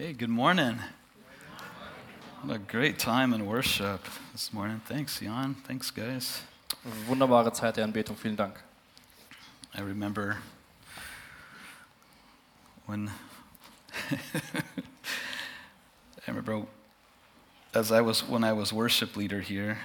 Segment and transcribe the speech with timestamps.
[0.00, 0.78] Hey, good morning.
[2.42, 4.00] What a great time in worship
[4.32, 4.80] this morning.
[4.86, 5.56] Thanks, Jan.
[5.66, 6.40] Thanks, guys.
[7.06, 8.54] Wunderbare Zeit der Anbetung, vielen Dank.
[9.74, 10.38] I remember
[12.86, 13.10] when
[14.10, 14.16] I
[16.26, 16.62] remember
[17.74, 19.76] as I was when I was worship leader here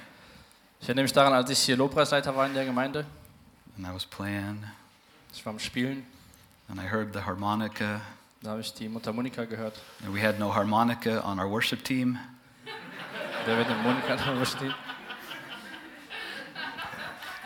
[0.79, 3.03] Ich erinnere mich daran, als ich hier Lobpreisleiter war in der Gemeinde.
[3.75, 4.63] and I was playing
[5.33, 6.05] Ich war am Spielen,
[6.69, 8.01] and I heard the harmonica
[8.45, 9.73] da habe ich die Mundharmonika gehört.
[10.05, 12.17] and we had no harmonica on our worship team.
[13.45, 14.73] Wer wird den Monika da stehen?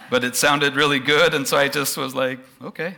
[0.10, 2.98] But it sounded really good and so I just was like, okay.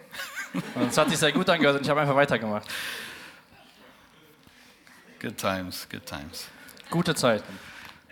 [0.75, 2.67] Und es hat sich sehr gut angehört und ich habe einfach weitergemacht.
[5.21, 6.47] Good times, good times.
[6.89, 7.59] Gute Zeiten.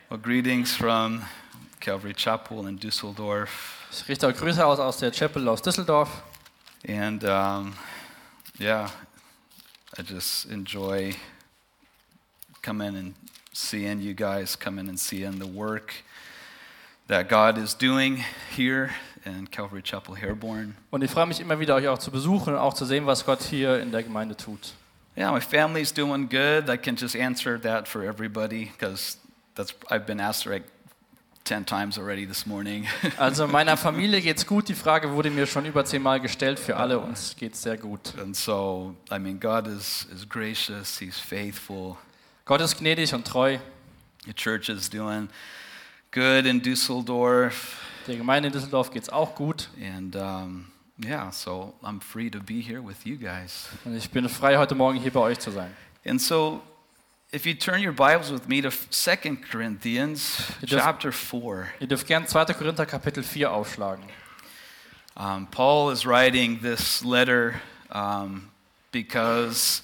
[0.09, 1.23] Well, greetings from
[1.81, 3.87] Calvary Chapel in Dusseldorf.
[3.91, 6.09] Ich richte auch Grüße aus aus der Chapel aus Düsseldorf.
[6.87, 7.73] And um,
[8.59, 8.89] yeah,
[9.99, 11.13] I just enjoy
[12.61, 13.15] coming and
[13.51, 15.93] seeing you guys, coming in and seeing the work
[17.07, 18.23] that God is doing
[18.55, 18.91] here
[19.25, 20.77] in Calvary Chapel Herborn.
[20.93, 23.25] Und ich freue mich immer wieder, euch auch zu besuchen und auch zu sehen, was
[23.25, 24.71] Gott hier in der Gemeinde tut.
[25.17, 26.69] Yeah, my family's doing good.
[26.69, 29.17] I can just answer that for everybody because
[29.55, 30.63] that's I've been asked like
[31.43, 32.85] ten times already this morning.
[33.17, 34.67] Also meiner Familie geht's gut.
[34.69, 36.59] Die Frage wurde mir schon über zehnmal gestellt.
[36.59, 38.13] Für alle uns geht's sehr gut.
[38.19, 40.99] and so, I mean, God is is gracious.
[40.99, 41.97] He's faithful.
[42.45, 43.57] Gott ist gnädig und treu.
[44.25, 45.29] The church is doing
[46.11, 49.69] good in Dusseldorf, Der Gemeinde in Düsseldorf geht's auch gut.
[49.81, 50.65] and um,
[51.03, 53.69] yeah, so I'm free to be here with you guys.
[53.85, 55.71] Und ich bin frei, heute Morgen hier bei euch zu sein.
[56.05, 56.61] And so,
[57.31, 62.25] if you turn your Bibles with me to 2 Corinthians chapter 4, Ihr dürft gern
[62.25, 62.53] 2.
[62.53, 64.03] Korinther Kapitel 4 aufschlagen.
[65.15, 68.49] um, Paul is writing this letter um,
[68.91, 69.81] because,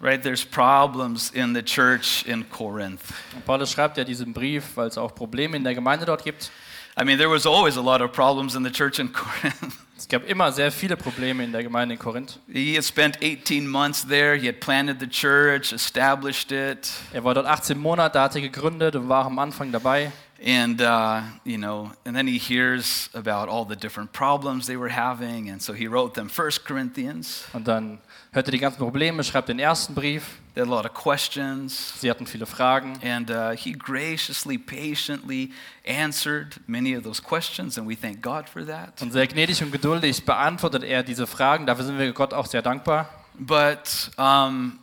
[0.00, 3.12] right, there's problems in the church in Corinth.
[3.34, 6.50] Und Paulus schreibt ja diesen Brief, weil es auch Probleme in der Gemeinde dort gibt.
[6.96, 9.83] I mean, there was always a lot of problems in the church in Corinth.
[10.04, 12.38] Es gab immer sehr viele Probleme in der Gemeinde in Korinth.
[12.52, 14.36] He had spent 18 months there.
[14.36, 18.96] He had planted the church, established it, Er war dort 18 Monate, hat er gegründet
[18.96, 20.12] und war am Anfang dabei.
[20.44, 24.90] and uh, you know, and then he hears about all the different problems they were
[24.90, 27.46] having, and so he wrote them First Corinthians.
[27.54, 27.98] Und dann
[28.34, 30.24] hört er die ganzen Probleme, schreibt den ersten Brief.
[30.54, 32.98] They had a lot of questions, Sie hatten viele Fragen.
[33.02, 35.50] and uh, he graciously, patiently
[35.86, 39.00] answered many of those questions, and we thank God for that.
[39.00, 41.66] Und sehr gnädig und geduldig beantwortet er diese Fragen.
[41.66, 43.08] Dafür sind wir Gott auch sehr dankbar.
[43.38, 44.78] But um,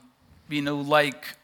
[0.49, 1.35] you know, like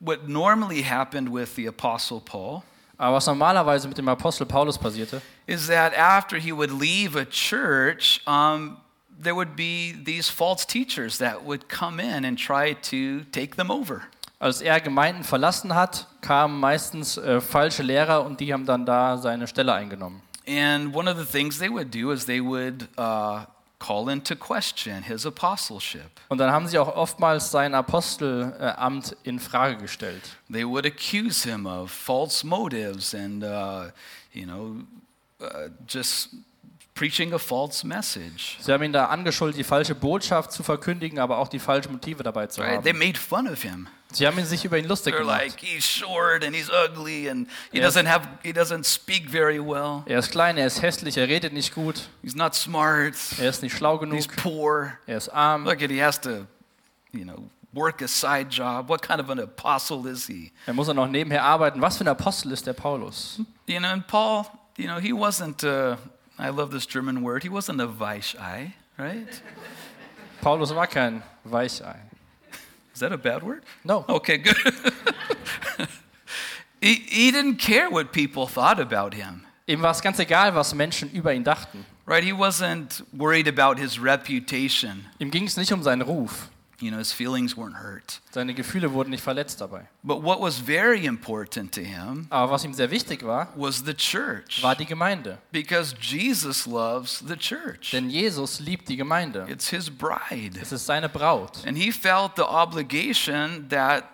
[0.00, 2.62] what normally happened with the Apostle Paul.
[2.96, 7.24] Aber was normalerweise mit dem Apostel Paulus passierte, is that after he would leave a
[7.24, 8.76] church, um,
[9.22, 13.70] there would be these false teachers that would come in and try to take them
[13.70, 14.02] over.
[14.44, 19.16] als er Gemeinden verlassen hat, kamen meistens äh, falsche Lehrer und die haben dann da
[19.16, 20.20] seine Stelle eingenommen.
[20.46, 23.46] And one of the things they would do is they would uh,
[23.78, 26.10] call into question his apostleship.
[26.28, 30.36] Und dann haben sie auch oftmals sein Apostelamt in Frage gestellt.
[30.52, 33.90] They would accuse him of false motives and, uh,
[34.34, 34.82] you know,
[35.40, 36.34] uh, just
[36.94, 38.56] preaching a false message.
[38.60, 42.22] Sie haben ihn da angeschuldigt, die falsche Botschaft zu verkündigen, aber auch die falschen Motive
[42.22, 42.82] dabei zu Right?
[42.82, 42.98] They haben.
[42.98, 43.88] made fun of him.
[44.12, 45.40] Sie haben ihn sich über ihn lustig They're gemacht.
[45.42, 47.94] like, he's short and he's ugly and he Yes.
[47.96, 50.04] doesn't have, he doesn't speak very well.
[50.06, 53.14] Er ist klein, er ist hässlich, er redet nicht gut, He's not smart.
[53.40, 54.92] er ist nicht schlau genug, He's poor.
[55.06, 56.46] er ist arm, Look at he has to,
[57.12, 58.88] you know, work a side job.
[58.88, 60.52] What kind of an apostle is he?
[60.66, 61.80] er muss auch noch nebenher arbeiten.
[61.80, 63.40] Was für ein Apostel ist der Paulus?
[63.66, 64.44] You know, and Paul,
[64.76, 65.64] you know, he wasn't.
[65.64, 65.96] Uh,
[66.38, 67.42] I love this German word.
[67.42, 69.42] He wasn't a Weichei, right?
[70.40, 71.96] Paulus war kein Weichei.
[72.92, 73.62] Is that a bad word?
[73.84, 74.04] No.
[74.08, 74.56] Okay, good.
[76.80, 80.74] he, he didn't care what people thought about him, Ihm war es ganz egal, was
[80.74, 81.84] Menschen über ihn dachten.
[82.06, 82.22] right?
[82.22, 85.06] He wasn't worried about his reputation.
[85.18, 86.50] Ihm ging es nicht um seinen Ruf.
[86.80, 88.20] You know, his feelings weren't hurt.
[88.32, 89.88] Seine Gefühle wurden nicht verletzt dabei.
[90.02, 93.94] But what was very important to him Aber was ihm sehr wichtig war, was the
[93.94, 94.62] church.
[94.62, 95.38] war die Gemeinde.
[95.52, 97.92] Because Jesus loves the church.
[97.92, 99.46] Denn Jesus liebt die Gemeinde.
[99.48, 100.58] It's his bride.
[100.60, 101.64] Es ist seine Braut.
[101.66, 104.04] And he felt the obligation that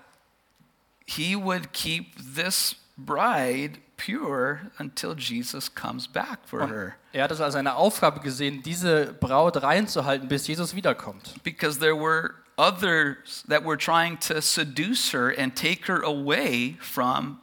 [1.07, 6.95] he would keep this bride pure until Jesus comes back for her.
[7.13, 11.35] Er hat es als eine Aufgabe gesehen, diese Braut reinzuhalten, bis Jesus wiederkommt.
[11.43, 17.39] Because there were others that were trying to seduce her and take her away from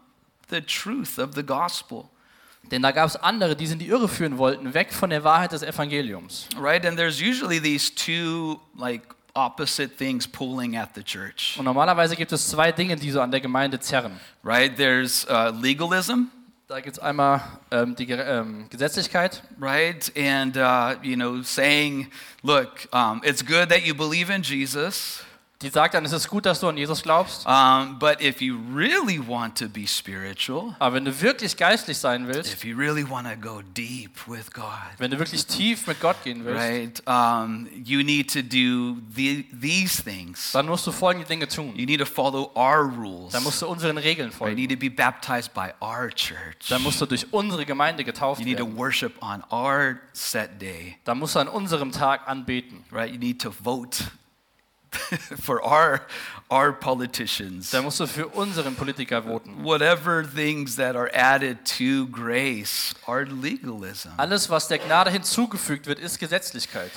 [0.50, 2.10] the truth of the gospel.
[2.70, 5.24] Denn da gab es andere, die sie in die Irre führen wollten, weg von der
[5.24, 6.48] Wahrheit des Evangeliums.
[6.58, 6.86] Right?
[6.86, 9.04] And there's usually these two like
[9.36, 13.32] opposite things pulling at the church, Und normalerweise gibt es zwei Dinge, die so an
[13.32, 14.20] der Gemeinde zerren.
[14.44, 14.76] right?
[14.76, 16.30] There's uh, legalism,
[16.70, 17.42] Da gibt es einmal
[17.72, 20.12] ähm, die ähm, Gesetzlichkeit right?
[20.18, 22.12] And, uh, you know, saying,
[22.44, 25.24] look, um, it's good that you believe in Jesus,
[25.64, 28.60] Die sagt dann, es ist gut, dass du an Jesus glaubst, um, but if you
[28.76, 33.04] really want to be spiritual, aber wenn du wirklich geistlich sein willst, if you really
[33.10, 34.68] want to go deep with God,
[35.00, 39.46] wenn du wirklich tief mit Gott gehen willst, right, um, you need to do the,
[39.60, 40.52] these things.
[40.52, 41.74] dann musst du folgende Dinge tun.
[41.76, 43.32] You need to follow our rules.
[43.32, 44.34] Dann musst du unseren Regeln Right?
[44.34, 44.56] You folgen.
[44.56, 46.68] need to be baptized by our church.
[46.70, 48.78] Dann musst du durch unsere Gemeinde getauft You need to werden.
[48.78, 50.98] worship on our set day.
[51.04, 52.84] Dann musst du an unserem Tag anbeten.
[52.92, 53.12] Right?
[53.12, 54.04] You need to vote
[55.42, 56.02] for our
[56.50, 57.72] our politicians.
[57.72, 59.64] Dann musst du für unseren Politiker voten.
[59.64, 64.12] Whatever things that are added to grace are legalism.
[64.18, 66.92] Alles, was der Gnade hinzugefügt wird, ist Gesetzlichkeit.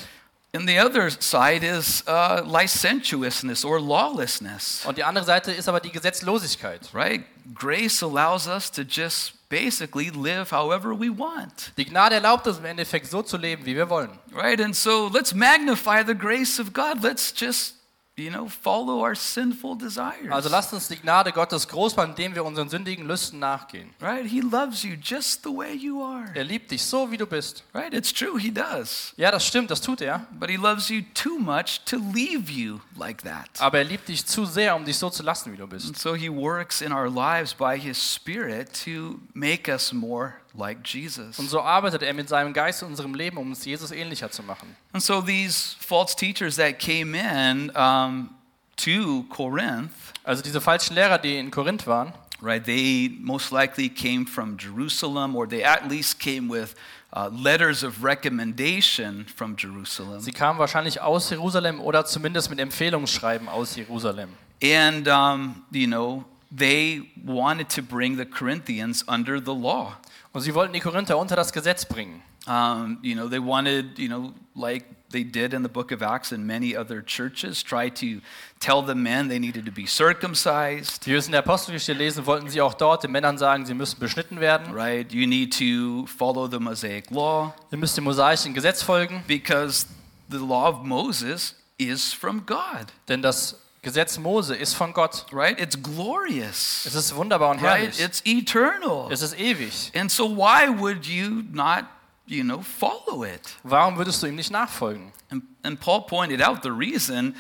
[0.53, 4.85] And the other side is uh, licentiousness or lawlessness.
[4.85, 6.93] Und die andere Seite ist aber die Gesetzlosigkeit.
[6.93, 7.25] Right?
[7.55, 11.73] Grace allows us to just basically live however we want.
[11.77, 14.11] Die Gnade erlaubt uns im Endeffekt so zu leben, wie wir wollen.
[14.33, 14.61] Right?
[14.61, 17.01] And so let's magnify the grace of God.
[17.01, 17.77] Let's just,
[18.21, 20.31] you know, follow our sinful desires.
[20.31, 23.91] Also lasst uns die Gnade Gottes groß machen, indem wir unseren sündigen Lüsten nachgehen.
[24.01, 24.27] Right?
[24.27, 26.31] He loves you just the way you are.
[26.35, 27.65] Er liebt dich so, wie du bist.
[27.75, 27.93] Right?
[27.95, 29.13] It's true, he does.
[29.17, 30.27] Ja, das stimmt, das tut er.
[30.39, 33.49] But he loves you too much to leave you like that.
[33.59, 35.87] Aber er liebt dich zu sehr, um dich so zu lassen, wie du bist.
[35.87, 40.81] And so he works in our lives by his spirit to make us more like
[40.85, 41.39] Jesus.
[41.39, 44.43] Und so arbeitet er mit seinem Geist in unserem Leben, um uns Jesus ähnlicher zu
[44.43, 44.77] machen.
[44.93, 48.31] And so these false teachers that came in um,
[48.77, 49.93] to Corinth,
[50.25, 52.13] Also diese falschen Lehrer, die in Korinth waren,
[52.43, 56.75] right, they most likely came from Jerusalem, or they at least came with
[57.13, 60.21] uh, letters of recommendation from Jerusalem.
[60.21, 64.31] sie kamen wahrscheinlich aus Jerusalem oder zumindest mit Empfehlungsschreiben aus Jerusalem.
[64.63, 66.25] And, um, you know,
[66.55, 69.97] they wanted to bring the Corinthians under the law.
[70.33, 72.23] Und sie wollten die Korinther unter das Gesetz bringen.
[72.47, 76.33] Um, you know, they wanted, you know, like they did in the book of Acts
[76.33, 78.21] and many other churches, try to
[78.61, 82.27] tell the men they needed to be circumcised, Wie wir es in der Apostelgeschichte lesen,
[82.27, 84.73] wollten sie auch dort den Männern sagen, sie müssen beschnitten werden.
[84.73, 85.13] right?
[85.13, 89.87] You need to follow the Mosaic law Ihr müsst dem mosaischen Gesetz folgen, because
[90.31, 95.25] the law of Moses is from God, denn das Gesetz Mose ist von Gott.
[95.33, 95.59] right?
[95.59, 97.81] It's glorious, Es ist wunderbar und right?
[97.83, 98.01] herrlich.
[98.01, 99.11] It's eternal.
[99.11, 99.91] Es ist ewig.
[99.95, 101.85] And so, why would you not,
[102.27, 103.41] you know, follow it?
[103.63, 105.13] Warum würdest du ihm nicht nachfolgen?
[105.31, 107.35] And, and Paul pointed out the reason,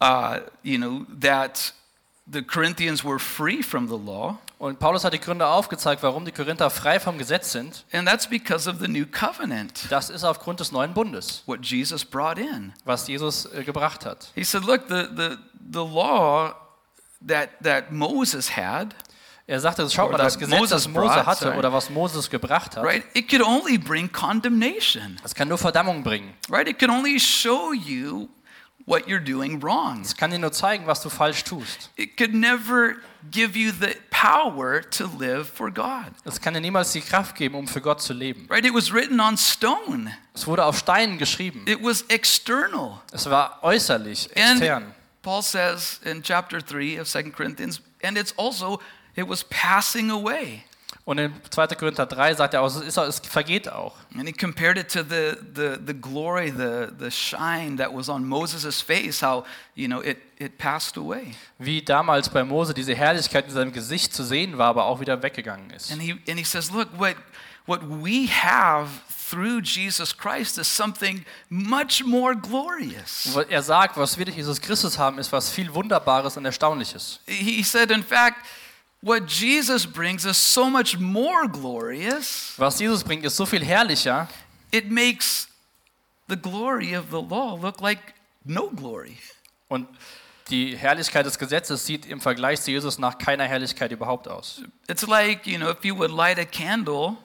[0.00, 1.74] uh, you know, that
[2.26, 6.32] the Corinthians were free from the law, Und Paulus hat die Gründe aufgezeigt, warum die
[6.32, 7.84] Korinther frei vom Gesetz sind.
[7.92, 12.04] and that's because of the new covenant, Das ist aufgrund des neuen Bundes, what Jesus
[12.04, 12.72] brought in.
[12.84, 14.30] was Jesus äh, gebracht hat.
[14.34, 15.36] He said, look, the, the,
[15.72, 16.54] the law
[17.26, 18.94] that, that Moses had,
[19.46, 23.04] Er sagte, schaut mal, das Gesetz, das Mose hatte oder was Moses gebracht hat, right,
[23.12, 26.32] it could only bring condemnation, das kann nur Verdammung bringen.
[26.48, 26.66] right?
[26.66, 28.28] It could only show you
[28.86, 30.00] what you're doing wrong.
[30.02, 31.90] Es kann dir nur zeigen, was du falsch tust.
[31.96, 32.94] It could never
[33.30, 36.12] give you the power to live for God.
[36.24, 38.46] Es kann dir niemals die Kraft geben, um für Gott zu leben.
[38.48, 38.64] Right?
[38.64, 40.10] It was written on stone.
[40.34, 41.64] Es wurde auf Steinen geschrieben.
[41.66, 43.00] It was external.
[43.12, 44.84] Es war äußerlich, extern.
[44.84, 44.94] And.
[45.22, 48.80] Paul says in chapter 3 of 2 Corinthians, and it's also
[49.14, 50.64] it was passing away.
[51.06, 51.66] Und in 2.
[51.74, 53.94] Korinther 3 sagt er auch, es, ist, es vergeht auch.
[54.16, 58.24] And he compared it to the, the, the glory, the, the shine that was on
[58.24, 59.44] Moses' face, how,
[59.74, 61.34] you know, it, it passed away.
[61.58, 65.22] Wie damals bei Mose diese Herrlichkeit in seinem Gesicht zu sehen war, aber auch wieder
[65.22, 65.92] weggegangen ist.
[65.92, 67.16] And he, and he says, look, what,
[67.66, 68.88] what we have
[69.28, 73.36] through Jesus Christ is something much more glorious.
[73.50, 77.20] Er sagt, was wir durch Jesus Christus haben, ist was viel Wunderbares und Erstaunliches.
[77.26, 78.36] He said, in fact,
[79.04, 84.28] what Jesus brings is so much more glorious, Was Jesus bringt, ist so viel herrlicher,
[84.70, 85.48] it makes
[86.28, 89.18] the glory of the law look like no glory.
[89.68, 89.86] und
[90.50, 94.62] die Herrlichkeit des Gesetzes sieht im Vergleich zu Jesus nach keiner Herrlichkeit überhaupt aus.
[94.88, 97.16] It's like, you know, if you would light a candle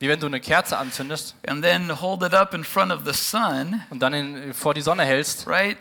[0.00, 3.12] Wie wenn du eine Kerze anzündest and then hold it up in front of the
[3.12, 5.78] sun, und dann in, vor die Sonne hältst, right?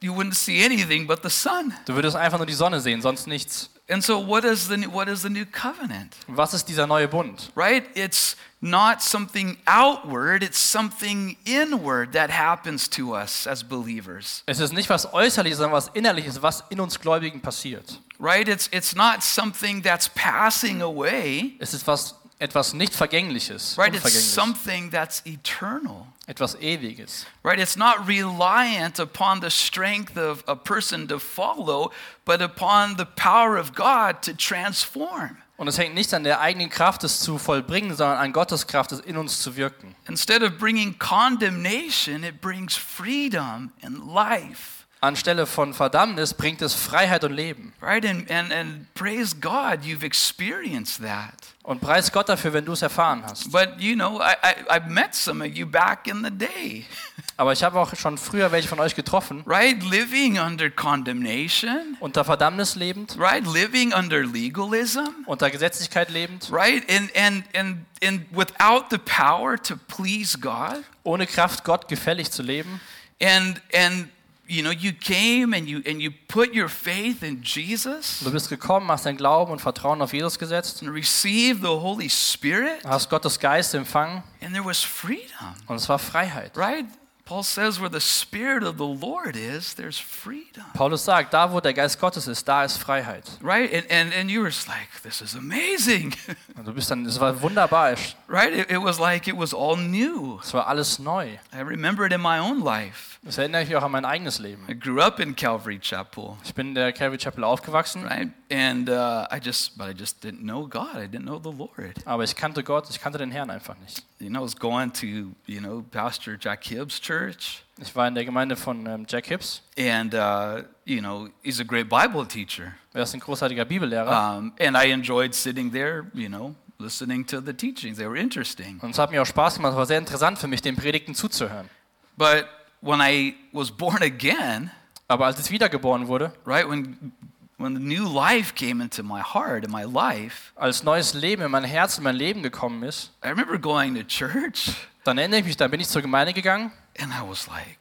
[0.00, 1.74] You wouldn't see anything but the sun.
[1.84, 3.70] du würdest einfach nur die Sonne sehen, sonst nichts.
[3.90, 6.14] And so what is the what is the new covenant?
[6.28, 7.50] Was ist dieser neue Bund?
[7.56, 7.84] Right?
[7.96, 14.44] It's not something outward, it's something inward that happens to us as believers.
[14.46, 17.98] Es ist nicht was Äußerliches, sondern was Innerliches, was in uns Gläubigen passiert.
[18.20, 18.48] Right?
[18.48, 21.54] It's it's not something that's passing away.
[21.58, 23.94] Es ist was etwas nicht Vergängliches, right?
[23.94, 26.06] It's something that's eternal.
[26.26, 27.26] etwas Ewiges.
[27.42, 27.58] Right?
[27.58, 31.90] It's not reliant upon the strength of a person to follow,
[32.24, 35.38] but upon the power of God to transform.
[35.56, 38.92] Und es hängt nicht an der eigenen Kraft, es zu vollbringen, sondern an Gottes Kraft,
[38.92, 39.94] es in uns zu wirken.
[40.08, 44.79] Instead of bringing condemnation, it brings freedom and life.
[45.00, 47.72] Anstelle von Verdammnis bringt es Freiheit und Leben.
[47.80, 48.04] Right?
[48.04, 51.34] And, and, and praise God, you've experienced that.
[51.62, 53.50] Und preis Gott dafür, wenn du es erfahren hast.
[53.50, 56.86] But you know, I, I, I've met some of you back in the day,
[57.40, 59.82] Aber ich habe auch schon früher welche von euch getroffen, right?
[59.82, 63.46] Living under condemnation, unter Verdammnis lebend, right?
[63.46, 66.82] Living under legalism, unter Gesetzlichkeit lebend, right?
[66.90, 70.84] And, and, and, and without the power to please God.
[71.02, 72.78] ohne Kraft Gott gefällig zu leben.
[73.22, 74.08] And, and
[74.50, 78.48] you know, you came and you, and you put your faith in Jesus Du bist
[78.48, 83.08] gekommen, hast dein Glauben und Vertrauen auf Jesus gesetzt, and received the Holy Spirit, hast
[83.08, 86.56] Gottes Geist empfangen and there was freedom, und es war Freiheit.
[86.56, 86.86] right?
[87.30, 90.64] Paul says, where the Spirit of the Lord is, there's freedom.
[90.74, 93.38] Paulus sagt, da wo der Geist Gottes ist, da ist Freiheit.
[93.40, 93.72] Right?
[93.72, 96.12] And, and, and you were just like, this is amazing.
[96.56, 97.94] Und du bist dann, es war wunderbar,
[98.26, 98.52] right?
[98.52, 100.40] It, it was like it was all new.
[100.42, 101.38] Es war alles neu.
[101.52, 103.19] I remember it in my own life.
[103.22, 104.64] Das erinnere ich mich auch an mein eigenes Leben.
[104.66, 108.30] I grew up in Calvary Chapel, Ich bin in der Calvary Chapel aufgewachsen, right?
[108.50, 110.96] And uh, I just, but I just didn't know God.
[110.96, 111.98] I didn't know the Lord.
[112.06, 114.02] aber ich kannte Gott, ich kannte den Herrn einfach nicht.
[114.20, 117.62] You know, I was going to, you know, Pastor Jack Hibbs' church.
[117.78, 119.62] Ich war in der Gemeinde von ähm, Jack Hibbs.
[119.78, 122.72] And, uh, you know, he's a great Bible teacher.
[122.94, 124.38] Er ist ein großartiger Bibellehrer.
[124.38, 127.98] Um, and I enjoyed sitting there, you know, listening to the teachings.
[127.98, 128.78] They were interesting.
[128.80, 131.14] Und es hat mir auch Spaß gemacht, es war sehr interessant für mich, den Predigten
[131.14, 131.68] zuzuhören.
[132.16, 132.46] But
[132.80, 134.70] when I was born again,
[135.08, 137.12] Aber als ich wiedergeboren wurde, right, when,
[137.58, 141.50] when the new life came into my heart and my life, als neues Leben in
[141.50, 144.72] mein Herz, und mein Leben gekommen ist, I remember going to church
[145.04, 146.72] dann erinnere ich mich, dann bin ich zur Gemeinde gegangen.
[146.98, 147.78] and I was like,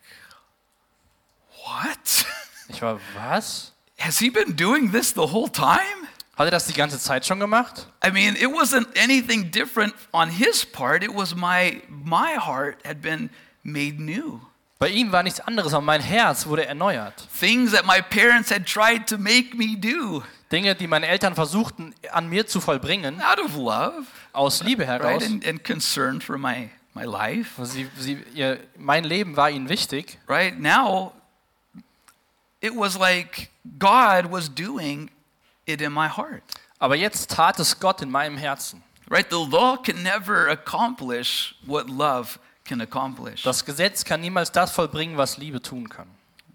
[1.66, 2.26] what?
[2.72, 3.74] Ich war, was?
[3.98, 6.08] Has he been doing this the whole time?
[6.36, 7.88] Hat er das die ganze Zeit schon gemacht?
[8.06, 11.04] I mean, it wasn't anything different on his part.
[11.04, 13.30] It was my my heart had been
[13.64, 14.40] made new.
[14.80, 17.28] Bei ihm war nichts anderes, aber mein Herz wurde erneuert.
[17.38, 21.94] Things that my parents had tried to make me do Dinge, die meine Eltern versuchten,
[22.12, 25.26] an mir zu vollbringen, out of love, aus Liebe right, heraus.
[25.26, 27.64] and, and concern for my my life.
[27.66, 30.18] Sie, sie, ihr, mein Leben war ihnen wichtig.
[30.28, 31.14] Right now,
[32.62, 35.12] it was like God was doing
[35.66, 36.44] it in my heart.
[36.80, 38.82] Aber jetzt tat es Gott in meinem Herzen.
[39.10, 43.44] Right, the law can never accomplish what love can accomplish.
[43.44, 46.08] Das Gesetz kann niemals das vollbringen, was Liebe tun kann.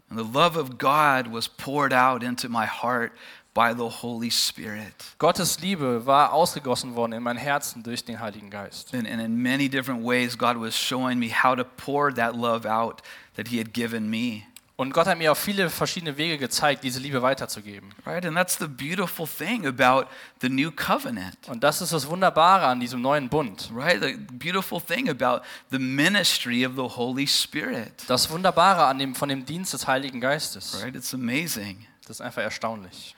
[0.08, 3.12] And the love of God was poured out into my heart
[3.52, 4.94] by the Holy Spirit.
[5.18, 8.94] Gottes Liebe war ausgegossen worden in mein Herzen durch den Heiligen Geist.
[8.94, 12.66] And, and in many different ways, God was showing me how to pour that love
[12.66, 13.02] out
[13.36, 14.46] that He had given me.
[14.76, 17.94] Und Gott hat mir auf viele verschiedene Wege gezeigt, diese Liebe weiterzugeben.
[18.04, 18.26] Right?
[18.26, 20.08] And that's the beautiful thing about
[20.40, 21.36] the new covenant.
[21.46, 23.70] Und das ist das Wunderbare an diesem neuen Bund.
[23.72, 24.02] Right?
[24.02, 27.92] The beautiful thing about the ministry of the Holy Spirit.
[28.08, 30.82] Das Wunderbare an dem, von dem Dienst des Heiligen Geistes.
[30.82, 30.96] Right?
[30.96, 31.86] It's amazing.
[32.02, 33.14] Das ist einfach erstaunlich.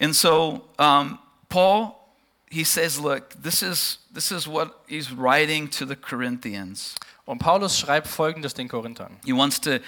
[0.00, 1.18] And so, um,
[1.48, 1.96] Paul,
[2.48, 6.94] he says, look, this is, this is what he's writing to the Corinthians.
[7.24, 9.18] Und Paulus schreibt folgendes den Korinthern.
[9.24, 9.78] He wants to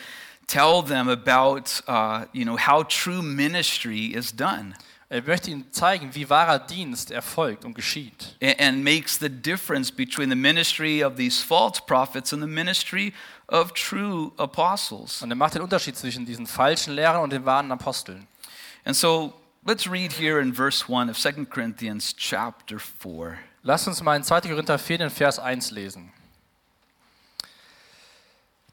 [0.47, 4.75] tell them about, uh, you know, how true ministry is done
[5.11, 8.37] Er möchte ihnen zeigen, wie wahrer Dienst erfolgt und geschieht.
[8.43, 13.13] and, and makes the difference between the ministry of these false prophets and the ministry
[13.47, 15.23] of true apostles.
[15.23, 18.27] Und er macht den Unterschied zwischen diesen falschen Lehrern und den wahren Aposteln.
[18.85, 19.35] And so
[19.65, 23.39] let's read here in verse 1 of 2 Corinthians chapter 4.
[23.63, 24.41] Lasst uns mal in 2.
[24.41, 26.13] Korinther 4, den Vers 1 lesen.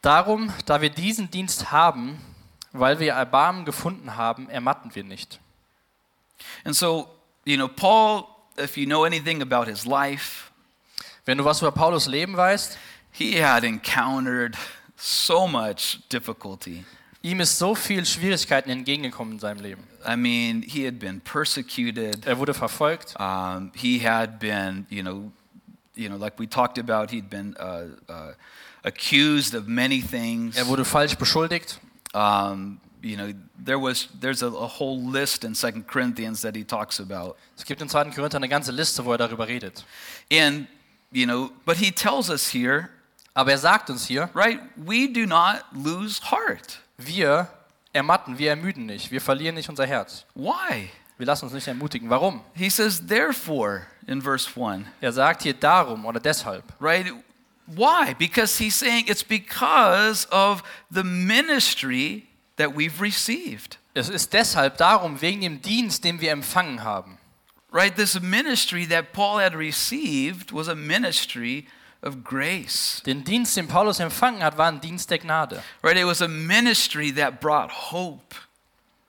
[0.01, 2.19] Darum, da wir diesen Dienst haben,
[2.71, 5.39] weil wir Erbarmen gefunden haben, ermatten wir nicht.
[6.63, 7.07] And so,
[7.45, 8.25] you know, Paul,
[8.57, 10.51] if you know anything about his life,
[11.25, 12.79] Wenn du was über Paulus Leben weißt,
[13.11, 14.57] he had encountered
[14.97, 16.83] so much difficulty.
[17.21, 19.83] ihm ist so viel Schwierigkeiten entgegengekommen in seinem Leben.
[20.03, 22.25] I mean, he had been persecuted.
[22.25, 25.31] Er wurde verfolgt, Um, he had been, you know,
[25.93, 28.33] you know, like we talked about, he'd been uh, uh,
[28.83, 30.57] accused of many things.
[30.57, 31.79] er wurde falsch beschuldigt.
[32.13, 33.31] Um, you know,
[33.63, 37.65] there was there's a, a whole list in Second Corinthians that he talks about, Es
[37.65, 38.11] gibt in 2.
[38.11, 39.85] Korinther eine ganze Liste, wo er darüber redet.
[40.31, 40.67] and
[41.11, 42.89] you know, but he tells us here,
[43.33, 44.59] Aber er sagt uns hier, right?
[44.75, 46.79] We do not lose heart.
[46.97, 47.47] wir
[47.93, 50.25] ermatten, wir ermüden nicht, wir verlieren nicht unser Herz.
[50.35, 50.89] Why?
[51.17, 52.09] Wir lassen uns nicht ermutigen.
[52.09, 52.41] Warum?
[52.55, 56.63] He says, therefore, in verse 1, Er sagt hier darum oder deshalb.
[56.81, 57.05] right?
[57.67, 58.13] Why?
[58.17, 62.27] Because he's saying it's because of the ministry
[62.57, 67.17] that we've received, Es ist deshalb darum, wegen dem Dienst, den wir empfangen haben.
[67.71, 67.95] right?
[67.95, 71.65] This ministry that Paul had received was a ministry
[72.01, 75.61] of grace, Den Dienst, den Paulus empfangen hat, war ein Dienst der Gnade.
[75.83, 75.97] right?
[75.97, 78.35] It was a ministry that brought hope,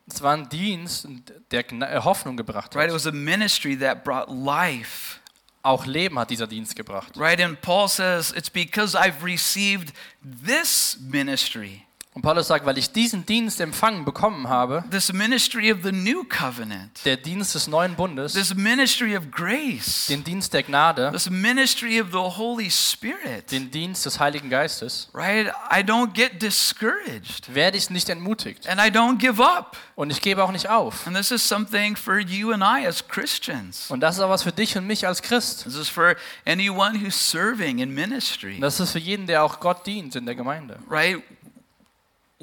[0.08, 1.06] Es war ein Dienst,
[1.50, 2.76] der äh, Hoffnung gebracht hat.
[2.76, 2.88] right?
[2.88, 5.20] It was a ministry that brought life,
[5.62, 7.12] Auch Leben hat dieser Dienst gebracht.
[7.16, 7.40] right?
[7.40, 9.92] And Paul says, it's because I've received
[10.22, 15.78] this ministry, Und Paulus sagt, weil ich diesen Dienst empfangen bekommen habe, this ministry of
[15.82, 20.62] the new covenant, der Dienst des neuen Bundes, this ministry of grace, den Dienst der
[20.62, 25.46] Gnade, this ministry of the Holy Spirit, den Dienst des Heiligen Geistes, right?
[25.70, 28.66] I don't get discouraged werde ich nicht entmutigt.
[28.68, 29.78] and I don't give up.
[29.94, 31.06] Und ich gebe auch nicht auf.
[31.06, 33.90] And this is something for you and I as Christians.
[33.90, 35.64] Und das ist auch was für dich und mich als Christ.
[35.64, 36.16] This is for
[36.46, 40.34] anyone who's serving in ministry, Das ist für jeden, der auch Gott dient in der
[40.34, 40.78] Gemeinde.
[40.90, 41.22] right?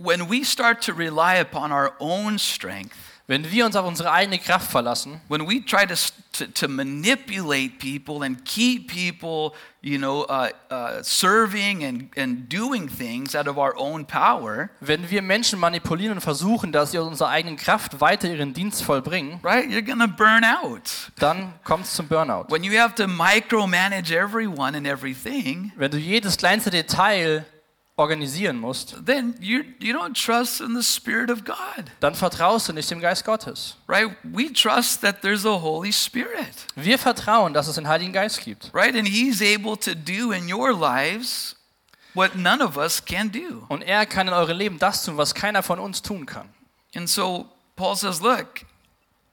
[0.01, 4.39] When we start to rely upon our own strength, Wenn wir uns auf unsere eigene
[4.39, 5.93] Kraft verlassen, when we try to,
[6.31, 9.51] to, to manipulate people and keep people,
[9.83, 15.11] you know, uh, uh, serving and, and doing things out of our own power, wenn
[15.11, 19.39] wir Menschen manipulieren und versuchen, dass sie aus unserer eigenen Kraft weiter ihren Dienst vollbringen,
[19.43, 21.11] right, you're to burn out.
[21.19, 22.45] dann kommt es zum Burnout.
[22.49, 27.45] When you have to micromanage everyone and everything, Wenn du jedes kleinste Detail
[27.99, 32.73] organisieren musst, then you, you don't trust in the Spirit of God, dann vertraust du
[32.73, 33.75] nicht dem Geist Gottes.
[33.87, 34.09] right?
[34.23, 38.71] We trust that there's a Holy Spirit, Wir vertrauen, dass es den Heiligen Geist gibt.
[38.73, 38.95] right?
[38.95, 41.55] And He's able to do in your lives
[42.15, 43.65] what none of us can do.
[43.69, 46.49] Und er kann in eurem Leben das tun, was keiner von uns tun kann.
[46.95, 48.61] And so Paul says, look,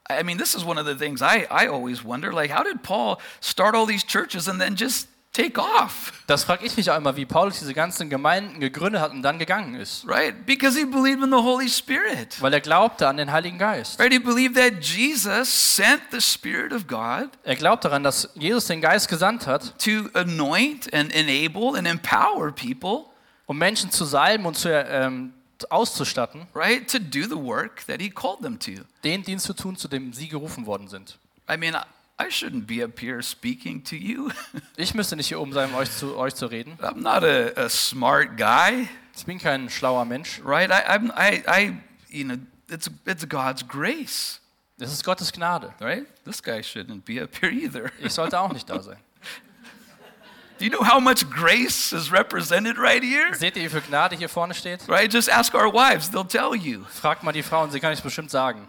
[0.09, 2.31] I mean, this is one of the things I, I always wonder.
[2.31, 6.11] Like, how did Paul start all these churches and then just take off?
[6.25, 9.39] Das frage ich mich auch immer, wie Paulus diese ganzen Gemeinden gegründet hat und dann
[9.39, 10.07] gegangen ist.
[10.07, 10.45] Right?
[10.45, 12.41] Because he believed in the Holy Spirit.
[12.41, 13.99] Weil er glaubte an den Heiligen Geist.
[13.99, 14.11] Right?
[14.11, 18.81] He believed that Jesus sent the Spirit of God Er glaubt daran, dass Jesus den
[18.81, 23.05] Geist gesandt hat, to anoint and enable and empower people,
[23.45, 25.33] um Menschen zu salben und zu, ähm,
[25.69, 28.83] auszustatten, right, to do the work that he called them to.
[29.03, 31.17] den Dienst zu tun, zu dem sie gerufen worden sind.
[31.49, 31.75] I mean,
[32.19, 34.31] I, shouldn't be up here speaking to you.
[34.77, 36.77] Ich müsste nicht hier oben sein, um euch zu, euch zu reden.
[36.81, 40.39] I'm not a, a smart guy, Ich bin kein schlauer Mensch.
[40.43, 40.69] right?
[40.71, 41.73] I, I'm, I, I,
[42.09, 42.37] you know,
[42.69, 44.39] it's, it's God's grace,
[44.79, 45.73] Das ist Gottes Gnade.
[45.79, 46.05] right?
[46.25, 47.91] This guy shouldn't be up here either.
[47.99, 48.97] Ich sollte auch nicht da sein.
[50.59, 53.33] Do you know how much grace is represented right here?
[53.35, 54.87] Seht ihr, wie viel Gnade hier vorne steht?
[54.87, 55.11] Right?
[55.11, 56.83] Just ask our wives, they'll tell you.
[56.89, 58.67] Fragt mal die Frauen, sie kann es bestimmt sagen.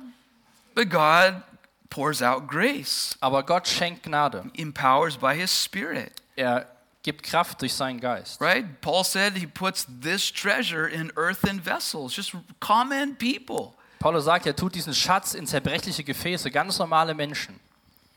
[0.74, 1.42] But God
[1.90, 4.50] pours out grace, Aber Gott schenkt Gnade.
[4.54, 6.12] empowers by his Spirit.
[6.36, 6.66] Er
[7.02, 8.40] gibt Kraft durch seinen Geist.
[8.40, 8.80] Right?
[8.80, 13.74] Paul said he puts this treasure in earthen vessels, just common people.
[13.98, 17.58] Paulus sagt, er tut diesen Schatz in zerbrechliche Gefäße, ganz normale Menschen.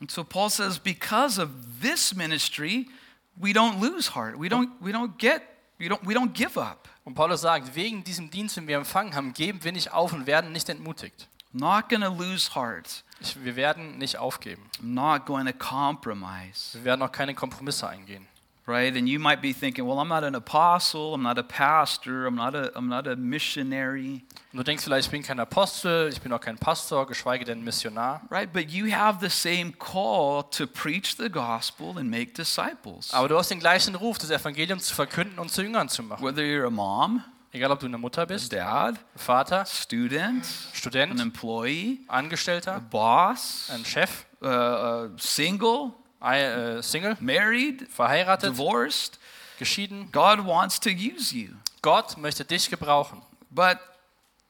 [0.00, 1.48] And so Paul says, because of
[1.80, 2.88] this ministry,
[3.36, 4.38] we don't lose heart.
[4.38, 5.42] We don't, we don't get,
[5.78, 6.88] we don't, we don't give up.
[7.04, 10.26] Und Paulus sagt, wegen diesem Dienst, den wir empfangen haben, geben wir nicht auf und
[10.26, 11.28] werden nicht entmutigt.
[11.52, 13.04] Not to lose heart.
[13.20, 14.62] Ich, wir werden nicht aufgeben.
[14.80, 16.74] I'm not going to compromise.
[16.74, 18.26] Wir werden auch keine Kompromisse eingehen.
[18.64, 18.96] Right?
[18.96, 22.36] And you might be thinking, well, I'm not an apostle, I'm not a pastor, I'm
[22.36, 24.22] not a, I'm not a missionary.
[24.52, 27.64] Und du denkst vielleicht, ich bin kein Apostel, ich bin auch kein Pastor, geschweige denn
[27.64, 28.22] Missionar.
[28.30, 28.52] Right?
[28.52, 33.12] But you have the same call to preach the gospel and make disciples.
[33.12, 36.24] Aber du hast den gleichen Ruf, das Evangelium zu verkünden und zu Jüngern zu machen.
[36.24, 40.44] Whether you're a mom, Egal, ob du eine Mutter a bist, dad, Vater, student, an
[40.72, 46.40] Student, employee, a Angestellter, boss, ein Chef, uh, uh, single, ein,
[46.78, 49.18] äh, Single, married, verheiratet, divorced.
[49.58, 50.10] geschieden.
[50.12, 51.50] God wants to use you.
[51.82, 53.20] Gott möchte dich gebrauchen.
[53.50, 53.78] But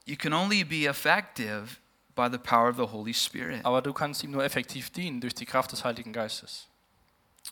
[0.06, 1.78] you can only be effective
[2.14, 3.64] by the power of the Holy Spirit.
[3.64, 6.68] Aber du kannst ihm nur effektiv dienen durch die Kraft des Heiligen Geistes.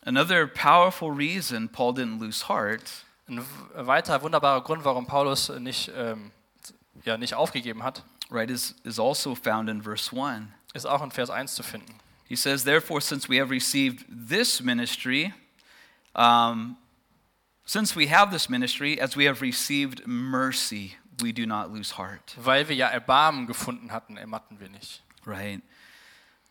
[0.04, 6.32] Another powerful reason Paul didn't lose heart Ein weiterer wunderbarer Grund, warum Paulus nicht, ähm,
[7.04, 10.48] ja, nicht aufgegeben hat, right, is, is also found in verse 1.
[10.74, 11.94] ist auch in Vers 1 zu finden.
[12.28, 15.32] He says, Therefore, since we have received this ministry,
[16.14, 16.76] um,
[17.64, 22.34] since we have this ministry, as we have received mercy, we do not lose heart.
[22.36, 25.02] Weil wir ja Erbarmen gefunden hatten, ermatten wir nicht.
[25.24, 25.62] Right?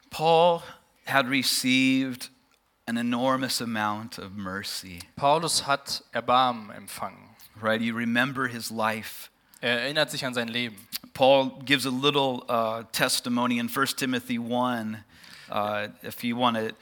[0.09, 0.61] Paul
[1.05, 2.29] had received
[2.89, 4.99] an enormous amount of mercy.
[5.15, 7.29] Paulus hat Erbarmen empfangen.
[7.61, 7.79] Right?
[7.79, 9.29] You remember his life.
[9.61, 10.75] Er erinnert sich an sein Leben.
[11.13, 14.97] Paul gives a little uh, testimony in 1 Timothy 1.
[15.49, 16.73] Uh, if you want to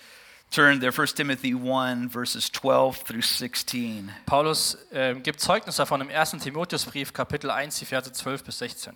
[0.52, 4.12] turn there, 1 Timothy 1, verses 12 through 16.
[4.26, 6.32] Paulus äh, gibt Zeugnis davon im 1.
[6.44, 8.94] Timotheusbrief, Kapitel 1, die Verse 12 bis 16.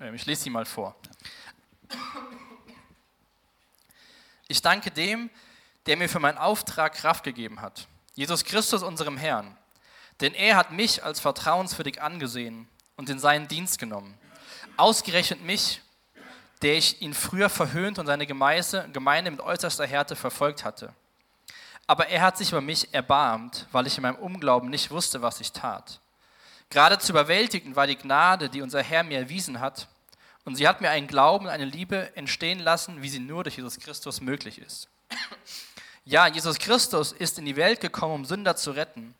[0.00, 0.96] Ähm, ich lese sie mal vor.
[4.52, 5.30] Ich danke dem,
[5.86, 9.56] der mir für meinen Auftrag Kraft gegeben hat, Jesus Christus, unserem Herrn.
[10.20, 14.12] Denn er hat mich als vertrauenswürdig angesehen und in seinen Dienst genommen.
[14.76, 15.80] Ausgerechnet mich,
[16.60, 20.92] der ich ihn früher verhöhnt und seine Gemeinde, mit äußerster Härte verfolgt hatte.
[21.86, 25.40] Aber er hat sich über mich erbarmt, weil ich in meinem Unglauben nicht wusste, was
[25.40, 25.98] ich tat.
[26.68, 29.88] Gerade zu überwältigen war die Gnade, die unser Herr mir erwiesen hat,
[30.44, 33.56] und sie hat mir einen Glauben und eine Liebe entstehen lassen, wie sie nur durch
[33.56, 34.88] Jesus Christus möglich ist.
[36.04, 39.14] Ja, Jesus Christus ist in die Welt gekommen, um Sünder zu retten.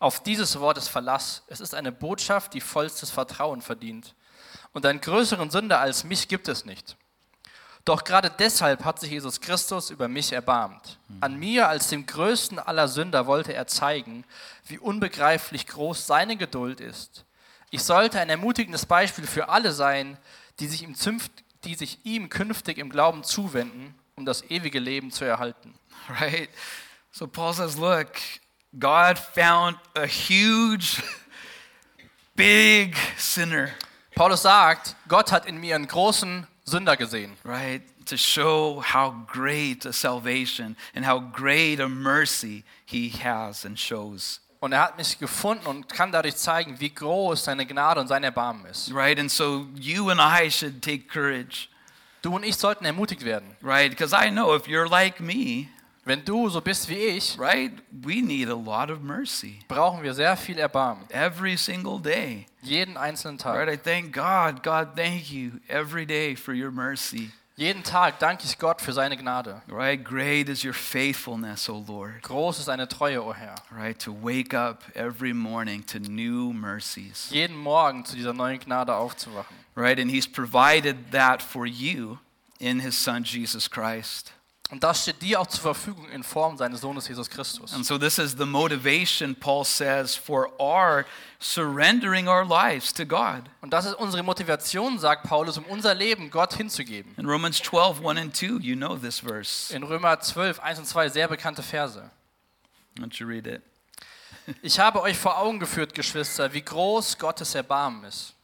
[0.00, 1.44] Auf dieses Wort ist Verlass.
[1.46, 4.14] Es ist eine Botschaft, die vollstes Vertrauen verdient.
[4.72, 6.96] Und einen größeren Sünder als mich gibt es nicht.
[7.84, 10.98] Doch gerade deshalb hat sich Jesus Christus über mich erbarmt.
[11.20, 14.24] An mir als dem größten aller Sünder wollte er zeigen,
[14.66, 17.24] wie unbegreiflich groß seine Geduld ist.
[17.70, 20.16] Ich sollte ein ermutigendes Beispiel für alle sein,
[20.60, 21.32] die sich ihm, zünft,
[21.64, 25.74] die sich ihm künftig im Glauben zuwenden, um das ewige Leben zu erhalten.
[26.08, 26.50] Right?
[27.10, 28.08] So Paul says, look,
[28.78, 31.02] God found a huge,
[32.34, 33.70] big sinner,
[34.14, 37.82] Paulus sagt, Gott hat in mir einen großen Sünder gesehen, right?
[38.06, 44.40] To show how great a salvation and how great a mercy he has and shows.
[44.64, 48.24] Und er hat mich gefunden und kann dadurch zeigen, wie groß seine Gnade und sein
[48.24, 48.92] Erbarmen ist.
[48.94, 49.18] Right?
[49.18, 51.68] And so you and I should take courage,
[52.22, 53.56] Du und ich sollten ermutigt werden.
[53.62, 53.90] right?
[53.90, 55.68] Because I know if you're like me,
[56.06, 60.12] Wenn du so bist wie ich, right, we need a lot of mercy brauchen wir
[60.12, 62.46] sehr viel Erbarmen, every single day.
[62.62, 63.68] jeden einzelnen Right?
[63.68, 63.74] Tag.
[63.74, 64.62] I thank God.
[64.62, 67.30] God, thank you every day for your mercy.
[67.56, 69.62] Jeden Tag danke ich Gott für seine Gnade.
[69.68, 70.04] Right?
[70.04, 72.20] Great is your faithfulness, O Lord.
[72.22, 73.54] Groß ist deine Treue, o Herr.
[73.70, 73.96] Right?
[74.00, 77.28] To wake up every morning to new mercies.
[77.30, 79.56] Jeden Morgen zu dieser neuen Gnade aufzuwachen.
[79.76, 80.00] Right?
[80.00, 82.18] And He's provided that for you
[82.58, 84.32] in His Son, Jesus Christ.
[84.70, 87.74] Und das steht dir auch zur Verfügung in Form seines Sohnes Jesus Christus.
[87.74, 91.04] And so, this is the motivation, Paul says, for our
[91.38, 93.42] surrendering our lives to God.
[93.60, 97.14] Und das ist unsere Motivation, sagt Paulus, um unser Leben Gott hinzugeben.
[97.18, 99.74] In Romans 12, 1 and 2, you know this verse.
[99.74, 102.10] In Römer 12, 1 und 2 sehr bekannte Verse.
[102.98, 103.62] Don't you read it?
[104.62, 108.34] Ich habe euch vor Augen geführt, Geschwister, wie groß Gottes Erbarmen ist.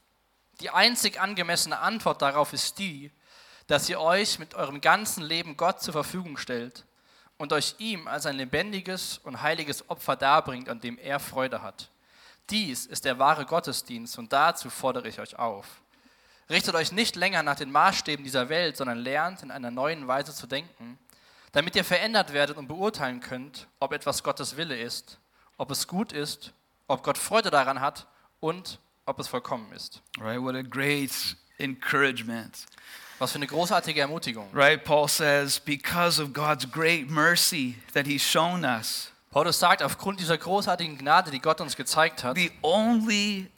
[0.61, 3.11] Die einzig angemessene Antwort darauf ist die,
[3.71, 6.85] dass ihr euch mit eurem ganzen Leben Gott zur Verfügung stellt
[7.39, 11.89] und euch ihm als ein lebendiges und heiliges Opfer darbringt, an dem er Freude hat.
[12.51, 15.67] Dies ist der wahre Gottesdienst und dazu fordere ich euch auf.
[16.51, 20.35] Richtet euch nicht länger nach den Maßstäben dieser Welt, sondern lernt in einer neuen Weise
[20.35, 20.99] zu denken,
[21.53, 25.21] damit ihr verändert werdet und beurteilen könnt, ob etwas Gottes Wille ist,
[25.59, 26.53] ob es gut ist,
[26.89, 28.09] ob Gott Freude daran hat
[28.41, 30.03] und ob es vollkommen ist.
[30.19, 30.41] Right?
[30.41, 31.13] What a great
[31.59, 32.67] encouragement.
[33.21, 34.49] Was für eine großartige Ermutigung.
[34.53, 34.83] Right?
[34.83, 40.37] Paul says, because of God's great mercy that He's shown us, Paulus sagt, aufgrund dieser
[40.37, 43.49] großartigen Gnade, die Gott uns gezeigt hat, the only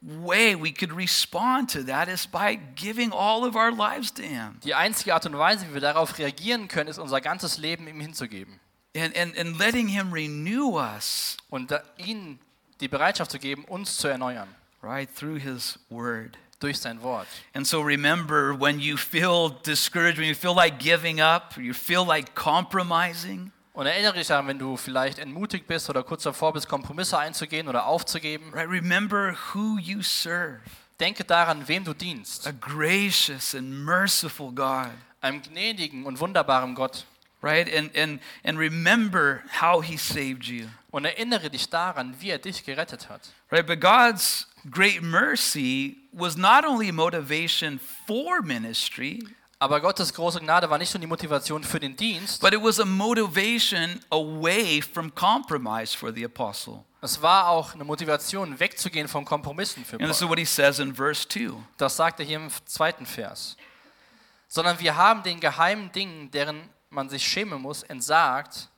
[0.00, 4.60] way we could respond to that is by giving all of our lives to Him
[4.62, 8.00] die einzige Art und Weise, wie wir darauf reagieren können, ist unser ganzes Leben ihm
[8.00, 8.60] hinzugeben
[8.94, 12.38] and, and, and letting Him renew us, und ihm
[12.80, 14.48] die Bereitschaft zu geben, uns zu erneuern
[14.82, 15.08] right?
[15.14, 16.36] Through His Word.
[16.60, 17.26] Durch sein Wort.
[17.54, 22.04] And so remember when you feel discouraged, when you feel like giving up, you feel
[22.06, 26.68] like compromising, Und erinnere dich daran, wenn du vielleicht entmutigt bist oder kurz davor bist,
[26.68, 28.52] Kompromisse einzugehen oder aufzugeben.
[28.52, 28.68] right?
[28.68, 30.60] Remember who you serve
[30.98, 32.46] Denke daran, wem du dienst.
[32.46, 34.90] a gracious and merciful God.
[35.22, 37.04] Einem gnädigen und wunderbaren Gott.
[37.42, 37.68] Right?
[37.74, 42.64] And, and, and remember how he saved you, Und erinnere dich daran, wie er dich
[42.64, 43.20] gerettet hat.
[43.50, 43.66] right?
[43.66, 49.20] But God's great mercy was not only motivation for ministry,
[49.62, 52.80] Aber Gottes große Gnade war nicht nur die Motivation für den Dienst, but it was
[52.80, 56.82] a motivation away from compromise for the apostle.
[57.02, 60.30] es war auch eine Motivation, wegzugehen von Kompromissen für And this is Paul.
[60.30, 61.52] what he says in verse 2.
[61.76, 63.56] Das sagt er hier im zweiten Vers.
[64.48, 68.68] Sondern wir haben den geheimen Dingen, deren man sich schämen muss, entsagt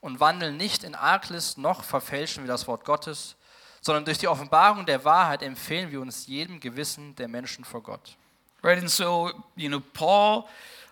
[0.00, 3.36] und wandeln nicht in Arglist noch verfälschen wir das Wort Gottes,
[3.80, 8.16] sondern durch die Offenbarung der Wahrheit empfehlen wir uns jedem Gewissen der Menschen vor Gott.
[8.62, 8.78] Right?
[8.78, 10.44] And so, you know, Paul,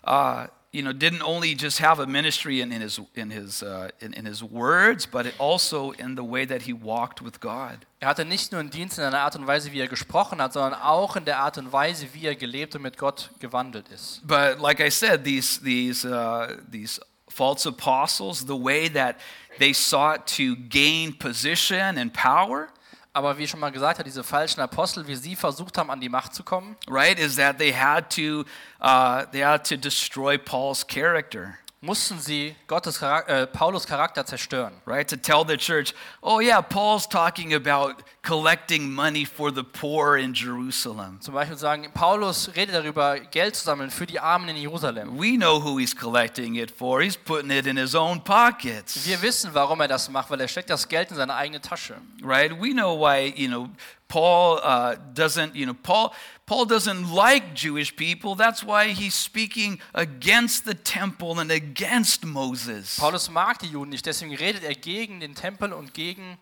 [0.06, 3.90] uh, you know, didn't only just have a ministry in, in his, in, his, uh,
[4.00, 7.78] in, in his words, but it also in the way that he walked with God.
[8.00, 10.52] Er hatte nicht nur einen Dienst in einer Art und Weise, wie er gesprochen hat,
[10.52, 14.20] sondern auch in der Art und Weise, wie er gelebt und mit Gott gewandelt ist.
[14.26, 19.16] But like I said, these, these, uh, these false apostles, the way that
[19.60, 22.68] they sought to gain position and power,
[23.14, 26.00] Aber wie ich schon mal gesagt habe, diese falschen Apostel, wie sie versucht haben, an
[26.00, 28.44] die Macht zu kommen, right, is that they had to,
[28.82, 31.56] uh, they had to destroy Paul's character.
[31.80, 34.72] mussten sie Gottes Charak äh, Paulus Charakter zerstören.
[34.86, 35.08] right?
[35.08, 40.32] To tell the church, oh, yeah, Paul's talking about collecting money for the poor in
[40.34, 41.20] Jerusalem.
[41.20, 45.18] Zum Beispiel sagen, Paulus redet darüber, Geld zu sammeln für die Armen in Jerusalem.
[45.18, 47.02] We know who he's collecting it for.
[47.02, 50.48] He's putting it in his own pockets, Wir wissen, warum er das macht, weil er
[50.48, 51.96] steckt das Geld in seine eigene Tasche.
[52.22, 52.50] right?
[52.50, 53.68] We know why, you know,
[54.08, 56.12] Paul uh, doesn't, you know, Paul,
[56.46, 58.34] Paul doesn't like Jewish people.
[58.36, 62.96] That's why he's speaking against the temple and against Moses.
[62.98, 66.38] Paulus mag die Juden nicht, deswegen redet er gegen den Tempel und gegen,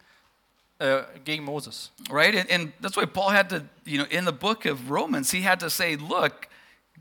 [0.83, 1.93] Uh, äh, gegen Moses.
[2.11, 2.35] right?
[2.35, 5.43] And, and that's why Paul had to, you know, in the book of Romans, he
[5.43, 6.49] had to say, look,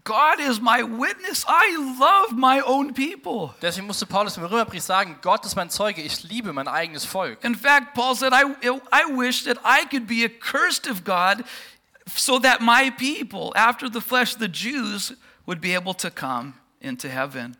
[0.03, 1.45] God is my witness.
[1.47, 3.53] I love my own people.
[3.61, 7.43] Deswegen musste Paulus im Römerbrief sagen, Gott ist mein Zeuge, ich liebe mein eigenes Volk.
[7.43, 8.43] In fact, Paul said, I,
[8.91, 11.43] I wish that I could be accursed of God
[12.07, 15.13] so that my people, after the flesh, the Jews,
[15.45, 17.55] would be able to come into heaven.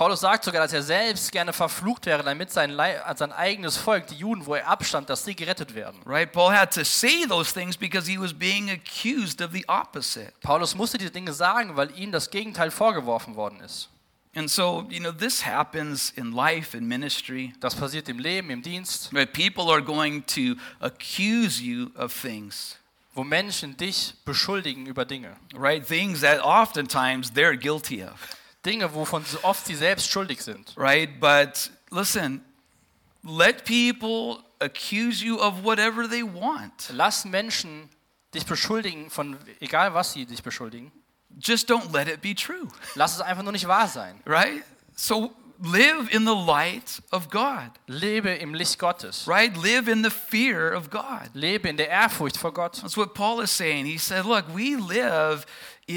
[0.00, 2.74] Paulus sagt sogar, dass er selbst gerne verflucht wäre, damit sein,
[3.16, 6.00] sein eigenes Volk, die Juden, wo er abstand, dass sie gerettet werden.
[6.06, 6.32] Right?
[6.32, 10.32] Paul had to say those things because he was being accused of the opposite.
[10.40, 13.90] Paulus musste diese Dinge sagen, weil ihm das Gegenteil vorgeworfen worden ist.
[14.34, 17.52] And so, you know, this happens in life and ministry.
[17.60, 19.30] Das passiert im Leben, im Dienst, Right?
[19.30, 22.78] People are going to accuse you of things,
[23.12, 25.36] wo Menschen dich beschuldigen über Dinge.
[25.52, 25.86] right?
[25.86, 28.16] Things that oftentimes they're guilty of,
[28.64, 30.72] Dinge, wovon sie oft sie selbst schuldig sind.
[30.76, 31.18] right?
[31.20, 32.44] But listen,
[33.24, 36.90] let people accuse you of whatever they want.
[36.92, 37.88] Lass Menschen
[38.34, 40.92] dich beschuldigen von egal was sie dich beschuldigen.
[41.38, 44.20] Just don't let it be true, Lass es einfach nur nicht wahr sein.
[44.26, 44.62] right?
[44.96, 49.26] So live in the light of God, Lebe im Licht Gottes.
[49.26, 49.54] right?
[49.56, 51.30] Live in the fear of God.
[51.34, 52.80] Lebe in der Ehrfurcht vor Gott.
[52.82, 53.86] That's what Paul is saying.
[53.86, 55.46] He said, look, we live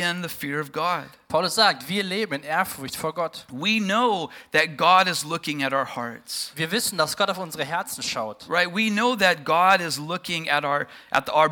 [0.02, 1.06] in the fear of God.
[1.30, 3.46] Paulus sagt, wir leben in Ehrfurcht vor Gott.
[3.52, 6.52] We know that God is looking at our hearts.
[6.56, 8.46] Wir wissen, dass Gott auf unsere Herzen schaut.
[8.48, 8.70] Right?
[8.72, 11.50] We know that God is looking at our at our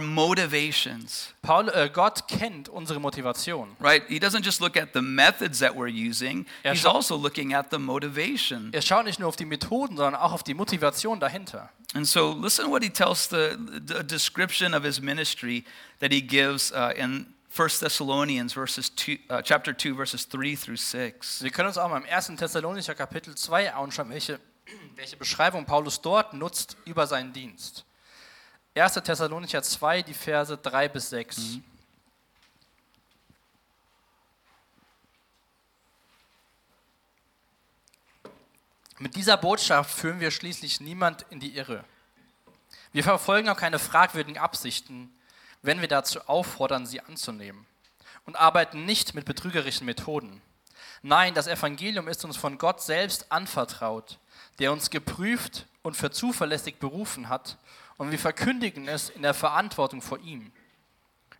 [0.51, 1.33] motivations.
[1.41, 3.75] Paul, äh, Gott kennt unsere Motivation.
[3.79, 4.03] Right?
[4.07, 6.45] He doesn't just look at the methods that we're using.
[6.63, 8.69] Er He's schaut- also looking at the motivation.
[8.73, 11.69] Er schaut nicht nur auf die Methoden, sondern auch auf die Motivation dahinter.
[11.93, 15.65] And so listen what he tells the, the description of his ministry
[15.99, 20.77] that he gives uh, in 1 Thessalonians verses two, uh, chapter 2 verses 3 through
[20.77, 21.43] 6.
[21.43, 22.27] Wir können uns auch mal im 1.
[22.37, 24.39] Thessalonicher Kapitel 2 anschauen, welche,
[24.95, 27.83] welche Beschreibung Paulus dort nutzt über seinen Dienst.
[28.73, 28.93] 1.
[28.93, 31.59] Thessalonicher 2, die Verse 3 bis 6.
[38.99, 41.83] Mit dieser Botschaft führen wir schließlich niemand in die Irre.
[42.93, 45.13] Wir verfolgen auch keine fragwürdigen Absichten,
[45.61, 47.65] wenn wir dazu auffordern, sie anzunehmen.
[48.25, 50.41] Und arbeiten nicht mit betrügerischen Methoden.
[51.01, 54.19] Nein, das Evangelium ist uns von Gott selbst anvertraut,
[54.59, 57.57] der uns geprüft und für zuverlässig berufen hat,
[57.97, 60.51] und wir verkündigen es in der Verantwortung vor ihm.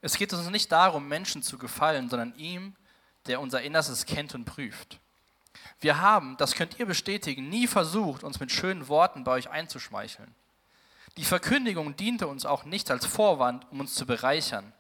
[0.02, 2.76] Es geht uns nicht darum, Menschen zu gefallen, sondern ihm,
[3.26, 5.00] der unser Innerstes kennt und prüft.
[5.80, 10.34] Wir haben, das könnt ihr bestätigen, nie versucht, uns mit schönen Worten bei euch einzuschmeicheln.
[11.18, 14.72] Die Verkündigung diente uns auch nicht als Vorwand, um uns zu bereichern.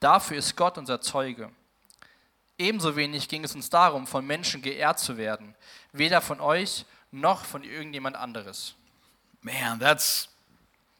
[0.00, 1.50] Dafür ist Gott unser Zeuge.
[2.58, 5.54] Ebenso wenig ging es uns darum, von Menschen geehrt zu werden,
[5.92, 8.74] weder von euch noch von irgendjemand anderes.
[9.42, 10.28] Man, that's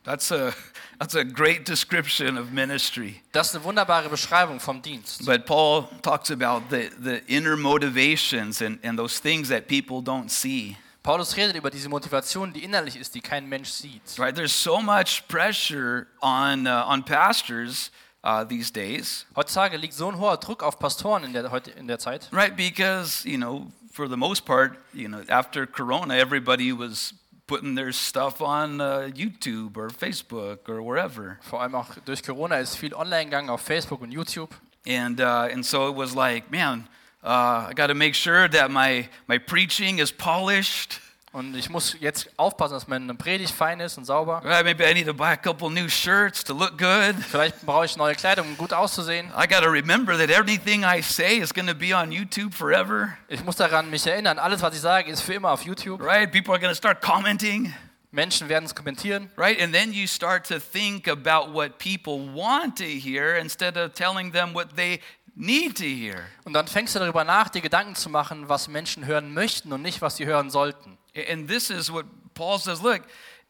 [0.05, 0.53] that's a
[0.99, 3.23] that's a great description of ministry.
[3.33, 5.25] Das ist eine wunderbare Beschreibung vom Dienst.
[5.25, 10.29] But Paul talks about the, the inner motivations and, and those things that people don't
[10.29, 10.77] see.
[11.07, 14.03] Paulus redet über diese Motivation, die innerlich ist, die kein Mensch sieht.
[14.19, 14.35] Right?
[14.35, 17.93] There's so much pressure on uh, on pastors
[18.25, 21.87] uh, these days, Heutzutage liegt so ein hoher Druck auf Pastoren in der, heute, in
[21.87, 22.57] der Zeit, right?
[22.57, 27.15] Because you know, for the most part, you know, after Corona, everybody was
[27.47, 32.57] putting their stuff on uh, YouTube or Facebook or wherever, vor allem auch durch Corona
[32.57, 34.51] ist viel online gegangen auf Facebook und YouTube.
[34.85, 36.89] and uh, and so it was like, man,
[37.23, 41.01] uh, I got to make sure that my my preaching is polished.
[41.37, 44.41] Und ich muss jetzt aufpassen, dass meine Predigt fein ist und sauber.
[44.43, 44.65] Right?
[44.65, 47.15] Maybe I need to buy a couple new shirts to look good.
[47.29, 49.27] Vielleicht brauche ich neue Kleidung, um gut auszusehen.
[49.37, 53.19] I got to remember that everything I say is going to be on YouTube forever.
[53.29, 56.01] Ich muss daran mich erinnern, alles, was ich sage, ist für immer auf YouTube.
[56.01, 56.33] Right?
[56.33, 57.75] People are going to start commenting.
[58.13, 59.31] Menschen werden es kommentieren.
[59.37, 59.61] Right?
[59.61, 64.33] And then you start to think about what people want to hear instead of telling
[64.33, 65.01] them what they
[65.37, 66.27] need to hear.
[66.45, 69.83] Und dann fängst du darüber nach, dir Gedanken zu machen, was Menschen hören möchten und
[69.83, 70.99] nicht, was sie hören sollten.
[71.31, 73.03] And this is what Paul says look,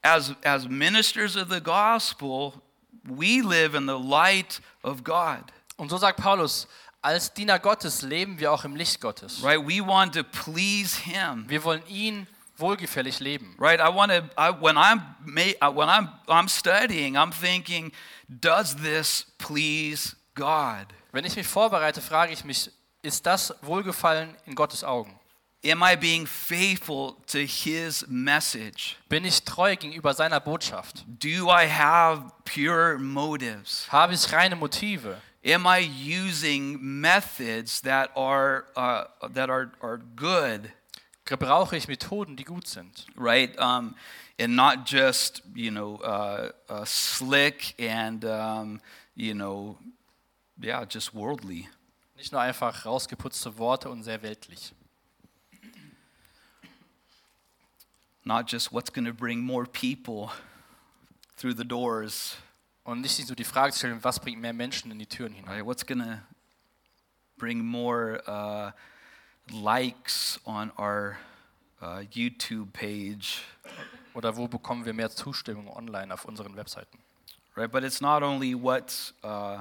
[0.02, 2.60] as, as ministers of the gospel,
[3.04, 5.44] we live in the light of God.
[5.76, 6.66] Und so sagt Paulus,
[7.02, 9.42] als Diener Gottes leben wir auch im Licht Gottes.
[9.42, 9.60] Right?
[9.60, 11.44] We want to please him.
[11.48, 13.54] Wir wollen ihn wohlgefällig leben.
[13.58, 13.80] Right?
[13.80, 15.02] I want to I, when I'm
[15.60, 17.92] uh, when I'm I'm studying, I'm thinking,
[18.28, 20.86] does this please God?
[21.16, 25.18] Wenn ich mich vorbereite, frage ich mich, ist das Wohlgefallen in Gottes Augen?
[25.64, 28.98] Am I being faithful to his message?
[29.08, 31.06] Bin ich treu gegenüber seiner Botschaft?
[31.06, 33.90] Do I have pure motives?
[33.90, 35.16] Habe ich reine Motive?
[35.42, 40.70] Am I using methods that are uh, that are are good,
[41.24, 43.06] Gebrauche ich Methoden, die gut sind?
[43.16, 43.58] right?
[43.58, 43.94] Um,
[44.38, 48.82] and not just you know uh, uh, slick and um,
[49.16, 49.78] you know,
[50.60, 51.68] yeah, just worldly.
[52.16, 54.72] Nicht nur einfach rausgeputzte Worte und sehr weltlich.
[58.24, 60.30] Not just what's going to bring more people
[61.36, 62.36] through the doors,
[62.84, 65.56] Und nicht so die Frage stellen, was bringt mehr Menschen in die Türen hinein?
[65.56, 65.66] right?
[65.66, 66.20] What's going to
[67.36, 68.70] bring more uh,
[69.52, 71.18] likes on our
[71.82, 73.42] uh, YouTube page,
[74.14, 76.98] Oder wo bekommen wir mehr Zustimmung online auf unseren Webseiten?
[77.56, 77.70] right?
[77.70, 79.60] But it's not only what uh,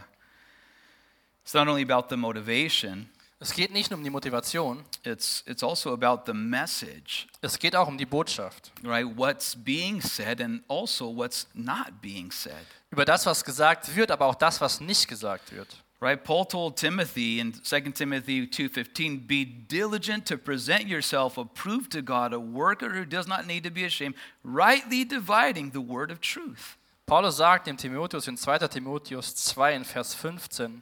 [1.46, 3.08] it's not only about the motivation.
[3.40, 7.76] Es geht nicht nur um die Motivation, It's it's also about the message, es geht
[7.76, 8.72] auch um die Botschaft.
[8.84, 9.06] right?
[9.06, 12.66] What's being said and also what's not being said.
[12.92, 15.68] Über das, was gesagt wird, aber auch das, was nicht gesagt wird.
[16.02, 16.22] Right?
[16.24, 22.34] Paul told Timothy in 2 Timothy 2:15, "Be diligent to present yourself approved to God,
[22.34, 26.78] a worker who does not need to be ashamed, rightly dividing the word of truth."
[27.06, 28.68] Paulus sagt dem Timotheus in 2.
[28.70, 30.82] Timotheus 2 in Vers 15,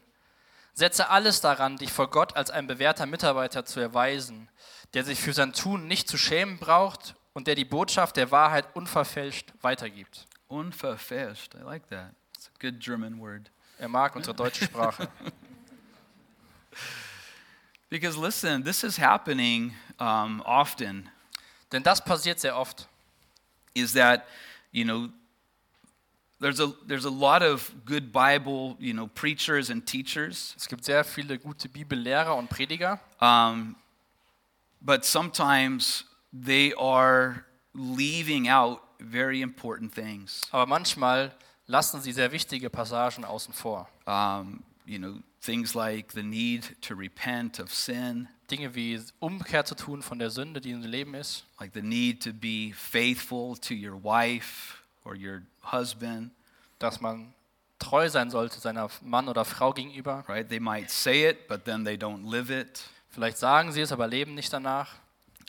[0.74, 4.50] Setze alles daran, dich vor Gott als ein bewährter Mitarbeiter zu erweisen,
[4.94, 8.76] der sich für sein Tun nicht zu schämen braucht und der die Botschaft der Wahrheit
[8.76, 10.26] unverfälscht weitergibt.
[10.48, 11.54] Unverfälscht.
[11.56, 12.12] I like that.
[12.36, 13.52] It's a good German word.
[13.78, 15.10] Er mag unsere deutsche Sprache.
[17.90, 21.10] Because listen, this is happening um, often.
[21.72, 22.88] Denn das passiert sehr oft.
[23.76, 24.26] Is that
[24.72, 25.10] you know
[26.44, 30.84] there's a there's a lot of good Bible you know preachers and teachers, Es gibt
[30.84, 33.76] sehr viele gute Bibellehrer und Prediger, um,
[34.82, 36.04] but sometimes
[36.34, 40.42] they are leaving out very important things.
[40.52, 41.32] aber manchmal
[41.68, 43.88] lassen sie sehr wichtige Passagen außen vor.
[44.06, 49.76] Um, you know things like the need to repent of sin, Dinge wie Umkehr zu
[49.76, 53.74] tun von der Sünde, die im Leben ist, like the need to be faithful to
[53.74, 56.32] your wife or your husband.
[56.80, 57.34] dass man
[57.80, 60.23] treu sein sollte seiner Mann oder Frau gegenüber.
[60.28, 60.47] Right?
[60.47, 62.84] They might say it, but then they don't live it.
[63.10, 64.89] Vielleicht sagen sie es, aber leben nicht danach.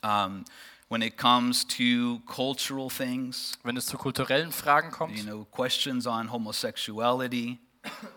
[0.02, 0.44] Um,
[0.88, 6.06] when it comes to cultural things, Wenn es zu kulturellen Fragen you kommt, know, questions
[6.06, 7.58] on homosexuality,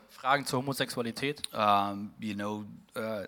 [0.10, 3.26] Fragen zur Homosexualität, um, you know, uh,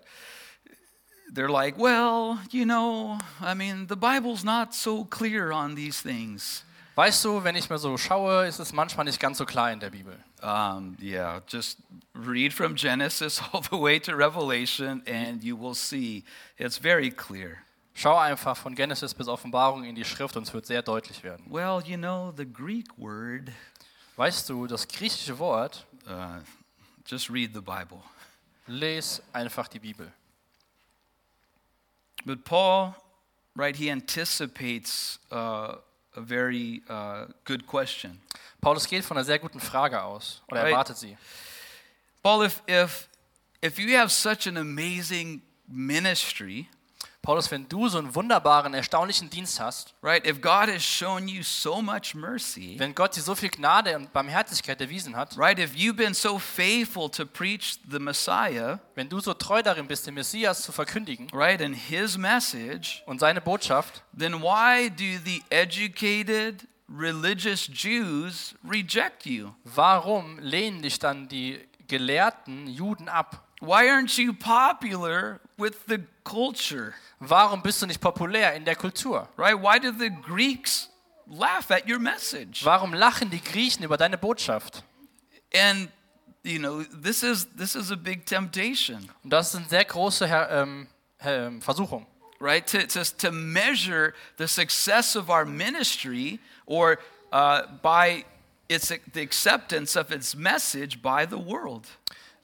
[1.32, 6.64] they're like, well, you know, I mean, the Bible's not so clear on these things.
[7.00, 9.80] Weißt du, wenn ich mir so schaue, ist es manchmal nicht ganz so klar in
[9.80, 10.22] der Bibel.
[10.42, 11.78] Um, yeah, just
[12.14, 16.24] read from Genesis all the way to Revelation, and you will see
[16.58, 17.56] it's very clear.
[17.94, 21.42] Schau einfach von Genesis bis Offenbarung in die Schrift und es wird sehr deutlich werden.
[21.48, 23.50] Well, you know, the Greek word,
[24.16, 26.42] Weißt du, das griechische Wort, uh,
[27.06, 28.02] just read the Bible.
[28.66, 30.12] les einfach die Bibel.
[32.26, 32.94] But Paul,
[33.56, 35.76] right, he anticipates uh,
[36.16, 38.20] a very uh, good question.
[38.60, 40.72] Paulus geht von einer sehr guten Frage aus oder Right.
[40.72, 41.16] erwartet sie.
[42.22, 43.08] Paul, if, if,
[43.62, 46.68] if you have such an amazing ministry,
[47.22, 51.42] Paulus, wenn du so einen wunderbaren, erstaunlichen Dienst hast, right, if God has shown you
[51.42, 55.74] so much mercy, wenn Gott dir so viel Gnade und Barmherzigkeit erwiesen hat, right, if
[55.74, 60.14] you've been so faithful to preach the Messiah, wenn du so treu darin bist, den
[60.14, 66.66] Messias zu verkündigen right, and his message, und seine Botschaft, then why do the educated
[66.88, 69.50] religious Jews reject you?
[69.64, 73.44] warum lehnen dich dann die gelehrten Juden ab?
[73.60, 76.94] Why aren't you popular with the culture?
[77.20, 79.28] Warum bist du nicht populär in der Kultur?
[79.36, 79.54] Right?
[79.60, 80.88] Why do the Greeks
[81.28, 82.64] laugh at your message?
[82.64, 84.82] Warum lachen die Griechen über deine Botschaft?
[85.54, 85.90] And
[86.42, 90.26] you know, this is this is a big temptation, Und das ist eine sehr große
[90.50, 90.88] ähm,
[91.20, 92.06] ähm, Versuchung.
[92.40, 92.66] right?
[92.68, 96.98] To, to, to measure the success of our ministry or
[97.32, 98.24] uh, by
[98.68, 101.86] its the acceptance of its message by the world.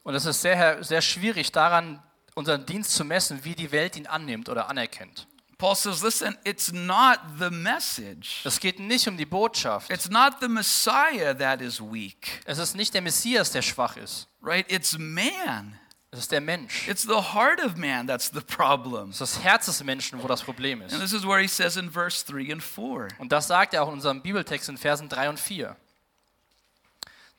[0.02, 2.00] Und es ist sehr, sehr schwierig daran,
[2.36, 5.26] unseren Dienst zu messen, wie die Welt ihn annimmt oder anerkennt.
[5.58, 8.42] Paul says, listen, it's not the message.
[8.44, 9.90] Es geht nicht um die Botschaft.
[9.90, 14.28] It's not the Messiah that is weak, Es ist nicht der Messias, der schwach ist.
[14.42, 14.70] right?
[14.70, 15.78] It's man.
[16.10, 16.86] Es ist der Mensch.
[16.88, 19.10] It's the heart of man that's the problem.
[19.10, 21.00] Es ist das Herz des Menschen, wo das Problem And ist.
[21.00, 23.08] this is where he says in verse 3 and 4.
[23.18, 25.74] Und das sagt er auch in unserem Bibeltext in Versen 3 und 4.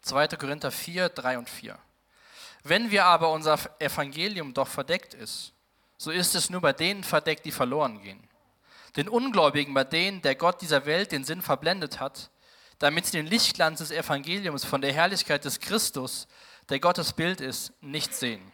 [0.01, 0.27] 2.
[0.29, 1.77] Korinther 4, 3 und 4.
[2.68, 5.53] Wenn wir aber unser Evangelium doch verdeckt ist,
[5.97, 8.22] so ist es nur bei denen verdeckt, die verloren gehen.
[8.95, 12.30] Den Ungläubigen, bei denen der Gott dieser Welt den Sinn verblendet hat,
[12.80, 16.28] damit sie den Lichtglanz des Evangeliums von der Herrlichkeit des Christus,
[16.70, 18.51] der Gottes Bild ist, nicht sehen.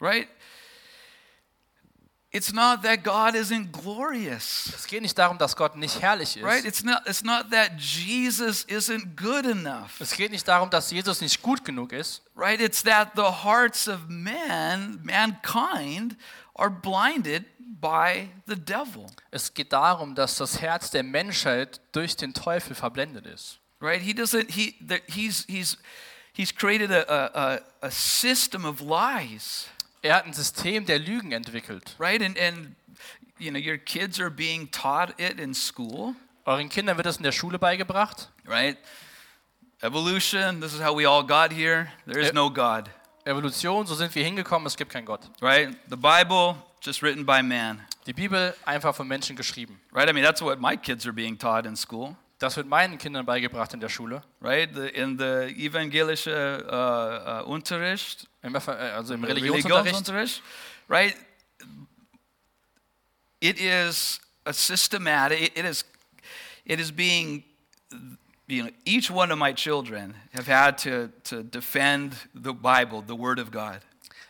[0.00, 0.28] Right?
[2.32, 4.72] It's not that God isn't glorious.
[4.74, 6.64] Es geht nicht darum, dass Gott nicht herrlich Right?
[6.64, 10.00] It's not it's not that Jesus isn't good enough.
[10.00, 12.22] Es geht nicht darum, dass Jesus nicht gut genug ist.
[12.34, 12.60] Right?
[12.60, 16.16] It's that the hearts of men, mankind
[16.56, 17.44] are blinded
[17.80, 19.06] by the devil.
[19.30, 23.60] Es geht darum, dass das Herz der Menschheit durch den Teufel verblendet ist.
[23.80, 24.02] Right?
[24.02, 25.78] He doesn't he that he's he's
[26.32, 29.68] he's created a, a, a system of lies.
[30.06, 31.96] Er hat ein System der Lügen entwickelt.
[31.98, 32.22] Right?
[32.22, 32.74] And and
[33.38, 36.14] you know, your kids are being taught it in school.
[36.44, 38.30] Euren Kindern wird es in der Schule beigebracht.
[38.46, 38.76] right?
[39.82, 41.88] Evolution, this is how we all got here.
[42.06, 42.32] There is Eh.
[42.32, 42.88] no God,
[43.24, 45.20] Evolution, so sind wir hingekommen, es gibt keinen Gott.
[45.42, 45.76] right?
[45.90, 49.80] The Bible, just written by man, Die Bibel einfach von Menschen geschrieben.
[49.92, 50.08] right?
[50.08, 53.24] I mean, that's what my kids are being taught in school, Das wird meinen Kindern
[53.24, 54.22] beigebracht in der Schule.
[54.40, 54.68] right?
[54.74, 59.64] The, in the evangelische uh, uh, Unterricht, Im, äh, also im Religionsunterricht.
[59.64, 60.42] Religionsunterricht,
[60.88, 61.16] right?
[63.40, 65.84] It is a systematic, it is,
[66.64, 67.42] it is being,
[68.46, 73.16] you know, each one of my children have had to, to defend the Bible, the
[73.16, 73.80] Word of God.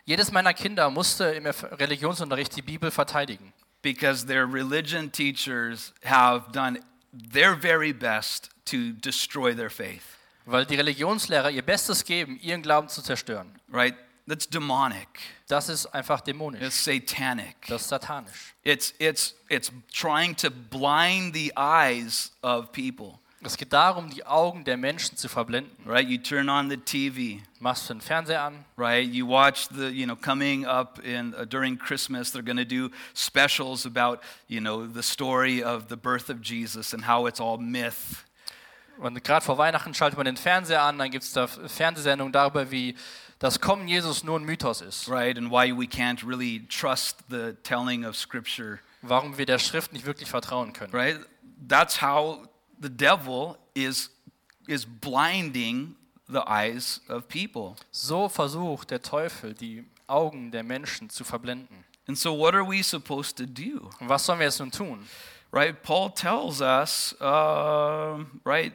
[0.05, 3.53] Jedes meiner Kinder musste im Religionsunterricht die Bibel verteidigen.
[3.87, 6.77] because their religion teachers have done
[7.33, 10.03] their very best to destroy their faith,
[10.45, 13.59] Weil die Religionslehrer ihr Bestes geben, ihren Glauben zu zerstören.
[13.71, 13.95] right?
[14.29, 15.07] That's demonic.
[15.47, 16.61] Das ist einfach dämonisch.
[16.61, 17.55] It's satanic.
[17.69, 18.55] Das ist satanisch.
[18.64, 24.64] It's it's it's trying to blind the eyes of people, Es geht darum, die Augen
[24.64, 25.70] der Menschen zu verblenden.
[25.87, 26.09] right?
[26.09, 29.07] You turn on the TV, Machst den Fernseher an, right?
[29.07, 32.91] You watch the, you know, coming up in uh, during Christmas, they're going to do
[33.14, 37.59] specials about, you know, the story of the birth of Jesus and how it's all
[37.59, 38.24] myth.
[38.99, 42.70] Und gerade vor Weihnachten schaltet man den Fernseher an, dann gibt es da Fernsehsendungen darüber,
[42.70, 42.97] wie
[43.39, 45.09] das Kommen Jesus nur ein Mythos ist.
[45.11, 45.37] right?
[45.37, 50.07] And why we can't really trust the telling of Scripture, Warum wir der Schrift nicht
[50.07, 50.93] wirklich vertrauen können.
[50.95, 51.20] right?
[51.68, 52.49] That's how
[52.81, 54.11] the devil is
[54.68, 55.95] is blinding
[56.29, 57.77] the eyes of people.
[57.93, 61.85] So versucht der Teufel, die Augen der Menschen zu verblenden.
[62.09, 65.07] And so, what are we supposed to do, Und was sollen wir jetzt nun tun?
[65.53, 65.81] right?
[65.83, 68.72] Paul tells us, um, right?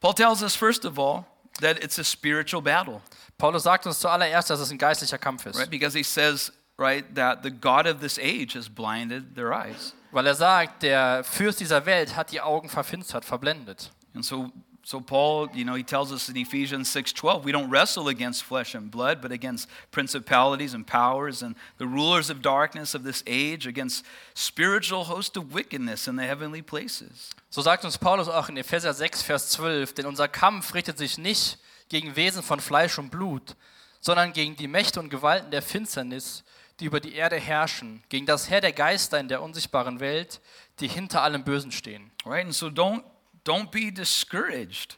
[0.00, 1.24] Paul tells us first of all
[1.60, 3.00] that it's a spiritual battle,
[3.38, 5.58] Paulus sagt uns zuallererst, dass es ein geistlicher Kampf ist.
[5.58, 5.70] right?
[5.70, 9.94] Because he says, right, that the God of this age has blinded their eyes.
[10.14, 13.90] Weil er sagt, der Fürst dieser Welt hat die Augen verfinstert, verblendet.
[14.14, 14.48] And so,
[14.84, 18.76] so Paul, you know, he tells us in Ephesians 6:12, we don't wrestle against flesh
[18.76, 23.66] and blood, but against principalities and powers and the rulers of darkness of this age,
[23.66, 24.06] against
[24.36, 27.30] spiritual hosts of wickedness in the heavenly places.
[27.50, 31.18] So sagt uns Paulus auch in Epheser 6, Vers 12, denn unser Kampf richtet sich
[31.18, 31.58] nicht
[31.88, 33.56] gegen Wesen von Fleisch und Blut,
[34.00, 36.44] sondern gegen die Mächte und Gewalten der Finsternis,
[36.80, 40.40] die über die Erde herrschen, gegen das Herr der Geister in der unsichtbaren Welt,
[40.80, 42.10] die hinter allem Bösen stehen.
[42.24, 42.44] Right?
[42.44, 43.04] And so don't
[43.44, 44.96] don't be discouraged.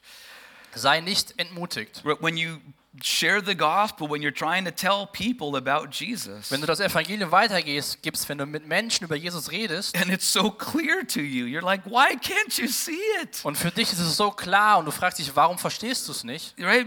[0.74, 2.02] Sei nicht entmutigt.
[2.04, 2.58] When you
[3.02, 7.30] share the gospel, when you're trying to tell people about Jesus, Wenn du das Evangelium
[7.30, 11.46] weitergehst, gibst, wenn du mit Menschen über Jesus redest, and it's so clear to you,
[11.46, 13.40] you're like, why can't you see it?
[13.44, 16.24] und für dich ist es so klar und du fragst dich, warum verstehst du es
[16.24, 16.54] nicht?
[16.58, 16.86] right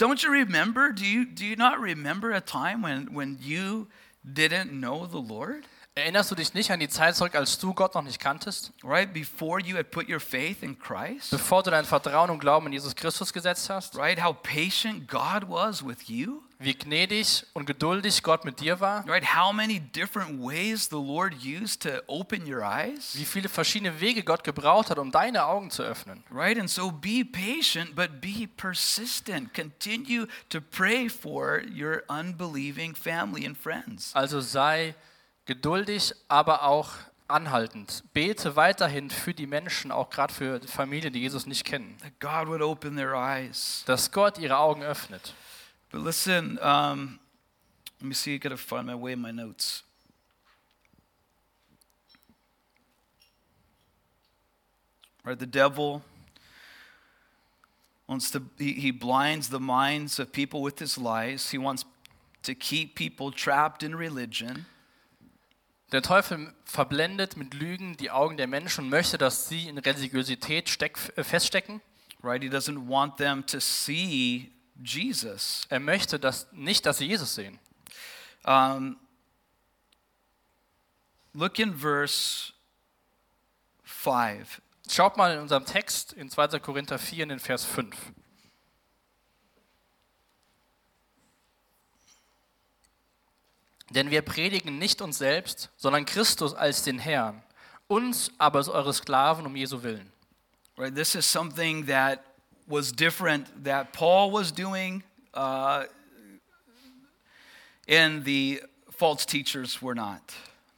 [0.00, 0.92] don't you remember?
[0.92, 3.88] Do you do you not remember a time when when you
[4.32, 5.66] didn't know the lord
[6.00, 8.72] Erinnerst du dich nicht an die Zeit zurück, als du Gott noch nicht kanntest?
[8.82, 9.12] Right?
[9.12, 11.30] Before you had put your faith in Christ?
[11.30, 13.96] Bevor du dein Vertrauen und Glauben in Jesus Christus gesetzt hast?
[13.96, 14.22] Right?
[14.22, 16.40] How patient God was with you?
[16.58, 19.06] Wie gnädig und geduldig Gott mit dir war?
[19.06, 19.24] Right?
[19.34, 23.16] How many different ways the Lord used to open your eyes?
[23.16, 26.24] Wie viele verschiedene Wege Gott gebraucht hat, um deine Augen zu öffnen?
[26.30, 26.58] Right?
[26.58, 29.52] And so be patient, but be persistent.
[29.52, 34.14] Continue to pray for your unbelieving family and friends.
[34.14, 34.94] Also sei
[35.50, 36.90] geduldig, aber auch
[37.26, 38.04] anhaltend.
[38.12, 41.96] Bete weiterhin für die Menschen, auch gerade für Familien, die Jesus nicht kennen.
[43.86, 45.34] Dass Gott ihre Augen öffnet.
[45.90, 47.18] But listen, um,
[47.98, 49.82] let me see, I gotta find my way in my notes.
[55.24, 56.00] Right, the devil
[58.06, 61.50] wants to, he, he blinds the minds of people with his lies.
[61.50, 61.84] He wants
[62.44, 64.66] to keep people trapped in religion.
[65.92, 70.68] Der Teufel verblendet mit Lügen die Augen der Menschen und möchte, dass sie in Religiosität
[70.68, 71.80] steck, äh, feststecken.
[72.22, 72.42] Right?
[72.42, 75.66] He doesn't want them to see Jesus.
[75.68, 77.58] Er möchte dass, nicht, dass sie Jesus sehen.
[78.44, 78.98] Um,
[81.32, 82.52] look in verse
[83.82, 84.62] 5.
[84.88, 86.58] Schaut mal in unserem Text in 2.
[86.60, 87.96] Korinther 4 in den Vers 5.
[93.90, 97.42] Denn wir predigen nicht uns selbst, sondern Christus als den Herrn,
[97.88, 100.10] uns aber als eure Sklaven um Jesu willen.
[100.76, 100.94] Right?
[100.94, 102.20] This is something that
[102.66, 105.02] was different that Paul was doing,
[105.34, 105.84] uh,
[107.88, 110.22] and the false teachers were not.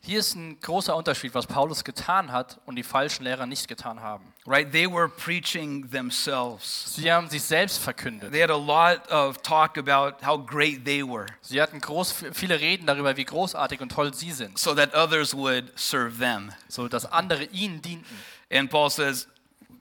[0.04, 4.00] Hier ist ein großer Unterschied, was Paulus getan hat und die falschen Lehrer nicht getan
[4.00, 4.32] haben.
[4.44, 4.70] Right?
[4.72, 6.96] They were preaching themselves.
[6.96, 8.32] Sie haben sich selbst verkündet.
[8.32, 12.58] They had a lot of talk about how great they were, Sie hatten groß, viele
[12.58, 16.50] Reden darüber, wie großartig und toll sie sind, so that others would serve them.
[16.66, 18.18] so dass andere ihnen dienten.
[18.50, 19.28] And Paul says,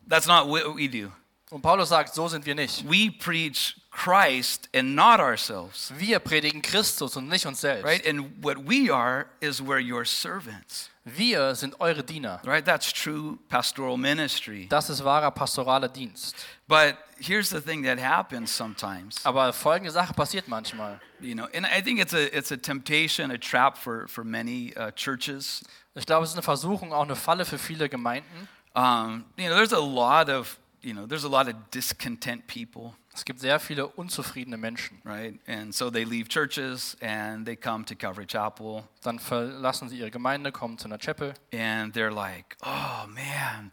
[0.08, 1.12] that's not what we do.
[1.50, 2.88] Und Paulus sagt, so sind wir nicht.
[2.88, 5.92] We preach Christ and not ourselves.
[5.98, 7.86] Wir predigen Christus und nicht uns selbst.
[7.86, 8.06] Right?
[8.08, 10.90] And what we are is we're your servants.
[11.04, 12.40] Wir sind eure Diener.
[12.46, 12.64] Right?
[12.64, 14.68] That's true pastoral ministry.
[14.70, 16.36] Das ist wahrer pastoraler Dienst.
[16.68, 19.26] But here's the thing that happens sometimes.
[19.26, 21.00] Aber folgende Sache passiert manchmal.
[21.20, 24.74] You know, and I think it's a it's a temptation, a trap for for many
[24.78, 25.64] uh, churches.
[25.96, 28.48] Ich glaube, es ist eine Versuchung, auch eine Falle für viele Gemeinden.
[28.74, 32.96] Um, you know, there's a lot of you know, there's a lot of discontent people,
[33.14, 35.00] Es gibt sehr viele unzufriedene Menschen.
[35.04, 35.38] right?
[35.46, 40.12] And so they leave churches and they come to Calvary Chapel Dann verlassen sie ihre
[40.12, 43.72] Gemeinde, kommen zu einer Chapel and they're like, "Oh man,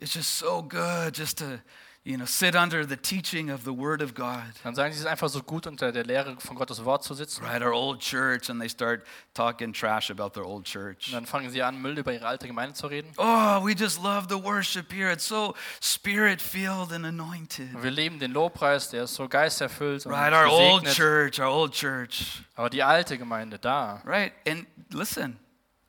[0.00, 1.60] it's just so good just to,
[2.08, 5.06] you know, sit under the teaching of the Word of God." Dann sagen sie, es
[5.06, 7.44] einfach so gut, unter der Lehre von Gottes Wort zu sitzen.
[7.44, 9.04] Right, our old church, and they start
[9.34, 11.08] talking trash about their old church.
[11.08, 13.12] Und dann fangen sie an, Müll über ihre alte Gemeinde zu reden.
[13.18, 15.12] Oh, we just love the worship here.
[15.12, 17.74] It's so spirit filled and anointed.
[17.74, 21.48] Und wir leben den Lobpreis, der ist so geisterfüllt und Right, our old church, our
[21.48, 22.42] old church.
[22.54, 25.38] Aber die alte Gemeinde, da, Right, and listen,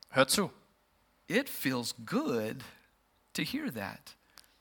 [0.10, 0.52] hört zu.
[1.28, 2.64] it feels good
[3.34, 4.16] to hear that.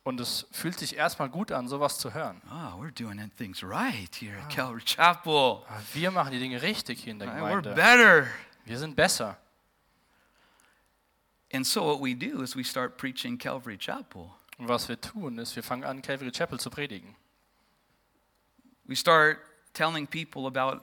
[0.05, 2.41] Und es fühlt sich erstmal gut an, sowas zu hören.
[2.51, 5.65] Oh, we're doing things right here at Calvary Chapel.
[5.69, 7.75] Aber wir machen die Dinge richtig hier in der Right, we're Gemeinde.
[7.75, 8.27] better.
[8.65, 9.37] Wir sind besser.
[11.53, 14.31] And so what we do is we start preaching Calvary Chapel.
[14.59, 17.15] Und was wir tun, ist, wir fangen an, Calvary Chapel zu predigen.
[18.85, 19.39] We start
[19.73, 20.81] telling people about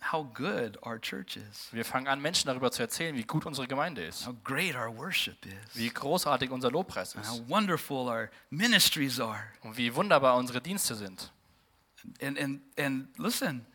[0.00, 3.66] how good our church is, Wir fangen an, Menschen darüber zu erzählen, wie gut unsere
[3.66, 8.08] Gemeinde ist, how great our worship is, wie großartig unser Lobpreis and how ist wonderful
[8.08, 9.42] our ministries are.
[9.62, 11.32] und wie wunderbar unsere Dienste sind.
[12.22, 13.66] And, and, and listen,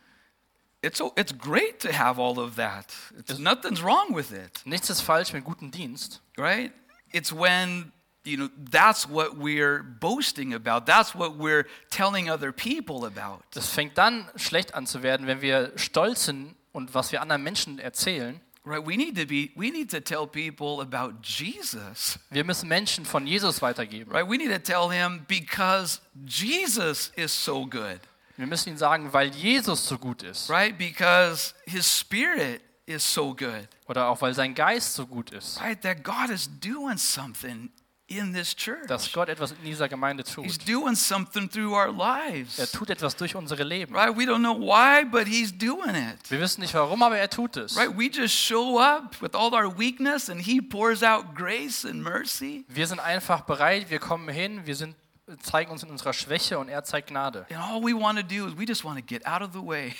[0.82, 2.94] it's, it's great to have all of that.
[3.18, 6.22] It's, nothing's wrong with it, Nichts ist falsch mit gutem Dienst.
[6.38, 6.72] right?
[7.12, 7.92] It's when,
[8.26, 10.86] you know, that's what we're boasting about.
[10.86, 13.44] That's what we're telling other people about.
[13.52, 17.44] Das fängt dann schlecht an zu werden, wenn wir stolz sind und was wir anderen
[17.44, 18.40] Menschen erzählen.
[18.66, 18.86] Right?
[18.86, 22.18] We need to be, we need to tell people about Jesus.
[22.30, 24.12] Wir müssen Menschen von Jesus weitergeben.
[24.12, 24.26] Right?
[24.26, 28.00] We need to tell him because Jesus is so good.
[28.38, 30.50] Wir müssen ihnen sagen, weil Jesus so gut ist.
[30.50, 30.78] Right?
[30.78, 33.68] Because his spirit is so good.
[33.88, 35.60] Oder auch weil sein Geist so gut ist.
[35.60, 35.82] Right?
[35.82, 37.70] That God is doing something
[38.18, 38.88] in this church.
[38.88, 40.68] Dass Gott etwas in dieser Gemeinde He's tut.
[40.68, 42.72] doing something through our Er lives.
[42.72, 43.96] tut etwas durch unsere Leben.
[43.96, 44.16] Right?
[44.16, 46.30] We don't know why, but he's doing it.
[46.30, 47.76] Wir wissen nicht warum, aber er tut es.
[47.78, 47.90] Right?
[47.98, 52.66] We just show up with all our weakness and he pours out grace and mercy.
[52.68, 54.96] Wir sind einfach bereit, wir kommen hin, wir sind,
[55.42, 57.46] zeigen uns in unserer Schwäche und er zeigt Gnade.
[57.50, 59.60] And all we want to do is we just want to get out of the
[59.66, 59.94] way.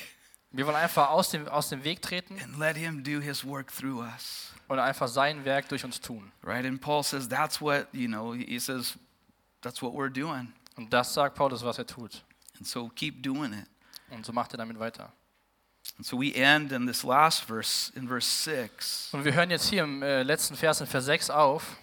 [0.56, 3.72] Wir wollen einfach aus dem, aus dem Weg treten and let Him do His work
[3.76, 4.53] through us.
[4.74, 6.32] Und einfach sein Werk durch uns tun.
[6.42, 6.66] Right?
[6.66, 8.98] And Paul says that's what, you know, he says
[9.62, 10.52] that's what we're doing.
[10.76, 12.24] Und das sagt Paulus, was er tut.
[12.58, 13.68] And so keep doing it.
[14.10, 15.14] Und so macht er damit weiter.
[15.98, 19.14] And so we end in this last verse, in verse 6.
[19.14, 21.78] Und wir hören jetzt hier im äh, letzten Vers in Vers 6 auf.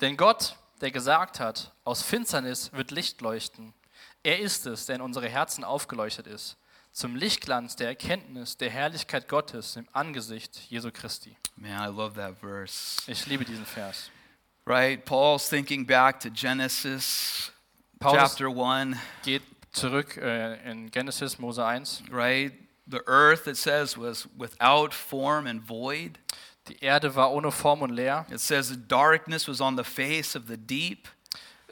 [0.00, 3.74] Denn Gott, der gesagt hat, aus Finsternis wird Licht leuchten,
[4.22, 6.56] er ist es, der in unsere Herzen aufgeleuchtet ist,
[6.92, 11.36] zum Lichtglanz der Erkenntnis der Herrlichkeit Gottes im Angesicht Jesu Christi.
[11.56, 13.02] Man, I love that verse.
[13.10, 14.10] Ich liebe diesen Vers.
[14.66, 15.04] Right?
[15.04, 17.52] Paul's thinking back to Genesis
[17.98, 22.02] Paulus chapter 1, geht zurück äh, in Genesis, Mose 1.
[22.10, 22.52] right?
[22.86, 26.18] The earth, it says, was without form and void.
[26.68, 30.44] Die Erde war ohne Form und leer It says darkness was on the face of
[30.46, 31.08] the deep.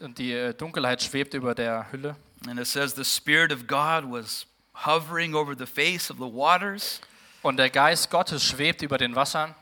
[0.00, 2.16] und die äh, Dunkelheit schwebt über der Hülle.
[2.46, 4.46] And it says the Spirit of God was
[4.86, 7.00] hovering over the face of the waters.
[7.42, 9.54] Und der Geist Gottes schwebt über den Wassern.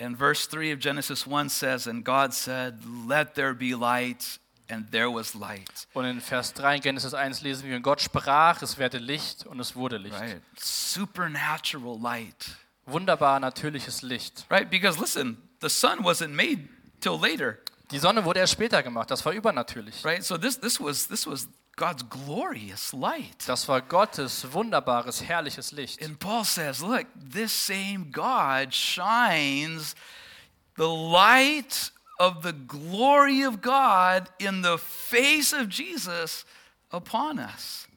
[0.00, 4.90] And verse 3 of Genesis 1 says, And God said, Let there be light, and
[4.90, 5.86] there was light.
[5.94, 9.46] Und in Vers 3 in Genesis 1 lesen wir, und Gott sprach, es werde Licht
[9.46, 10.18] und es wurde Licht.
[10.18, 10.42] Right?
[10.56, 12.56] Supernatural light.
[12.86, 14.44] Wunderbar natürliches Licht.
[14.50, 14.68] Right?
[14.68, 16.68] Because listen, the sun wasn't made
[17.00, 17.58] till later.
[17.90, 20.04] Die Sonne wurde erst später gemacht, das war übernatürlich.
[20.04, 20.24] Right?
[20.24, 23.46] So this this was this was God's glorious light.
[23.46, 26.00] Das war Gottes wunderbares, herrliches Licht.
[26.02, 29.94] And Paul says, look, this same God shines
[30.76, 36.44] the light of the glory of God in the face of Jesus
[36.92, 37.88] upon us.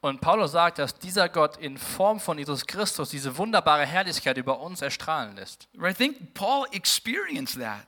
[0.00, 4.60] Und Paulus sagt, dass dieser Gott in Form von Jesus Christus diese wunderbare Herrlichkeit über
[4.60, 5.66] uns erstrahlen lässt.
[5.74, 7.84] I think Paul experienced that.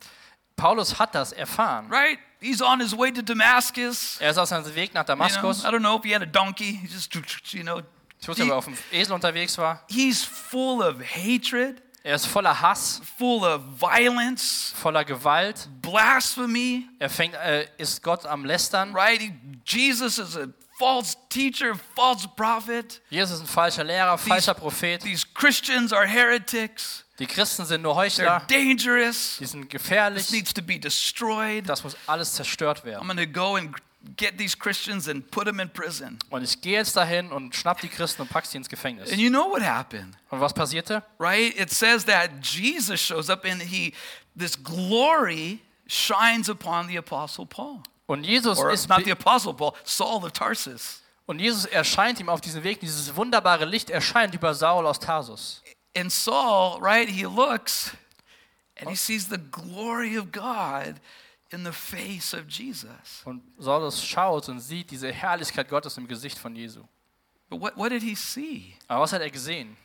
[0.61, 1.87] Paulus hat das erfahren.
[1.91, 2.19] Right?
[2.41, 4.17] He's on his way to Damascus.
[4.21, 5.65] Er ist auf seinem Weg nach You know, Damaskus.
[5.65, 6.79] I don't know if he had a donkey.
[6.83, 7.15] He just,
[7.53, 7.83] you know,
[8.21, 9.83] Ich wusste, ob er auf dem Esel unterwegs war.
[9.89, 15.69] he's full of hatred, Er ist voller Hass, full of violence, voller Gewalt.
[15.83, 16.89] blasphemy.
[16.99, 18.95] Er fängt, äh, ist Gott am Lästern.
[18.95, 19.21] Right?
[19.67, 20.47] Jesus is a
[20.79, 23.03] false teacher, false prophet.
[23.11, 25.03] Jesus ist ein falscher Lehrer, falscher Prophet.
[25.03, 27.05] These Christians are heretics.
[27.21, 28.43] Die Christen sind nur They're Heuchler.
[28.49, 29.37] dangerous.
[29.39, 30.31] Die sind This gefährlich.
[30.33, 31.69] needs to be destroyed.
[31.69, 33.07] Das muss alles zerstört I'm werden.
[33.07, 33.77] going to go and
[34.17, 36.19] get these Christians and put them in prison.
[36.31, 39.11] Und ich gehe jetzt dahin und schnapp die Christen und pack sie ins Gefängnis.
[39.13, 41.03] And you know what happened, Und was passierte?
[41.19, 41.55] right?
[41.59, 43.93] It says that Jesus shows up and he
[44.37, 47.83] this glory shines upon the apostle Paul.
[48.07, 51.03] Und Jesus Or ist not the apostle Paul, Saul of Tarsus.
[51.27, 52.81] und Jesus erscheint ihm auf diesem Weg.
[52.81, 55.63] Dieses wunderbare Licht erscheint über Saul aus Tarsus.
[55.95, 57.97] And Saul, right, he looks
[58.77, 61.01] and he sees the glory of God
[61.51, 63.23] in the face of Jesus.
[63.25, 66.85] Und Saulus schaut und sieht diese Herrlichkeit Gottes im Gesicht von Jesu.
[67.49, 68.77] But what, what did he see?
[68.87, 69.77] Aber was hat er gesehen?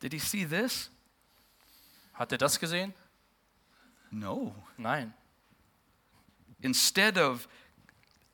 [0.00, 0.90] Did he see this?
[2.14, 2.94] Hat er das gesehen?
[4.10, 4.54] No.
[4.78, 5.12] Nein.
[6.62, 7.46] Instead of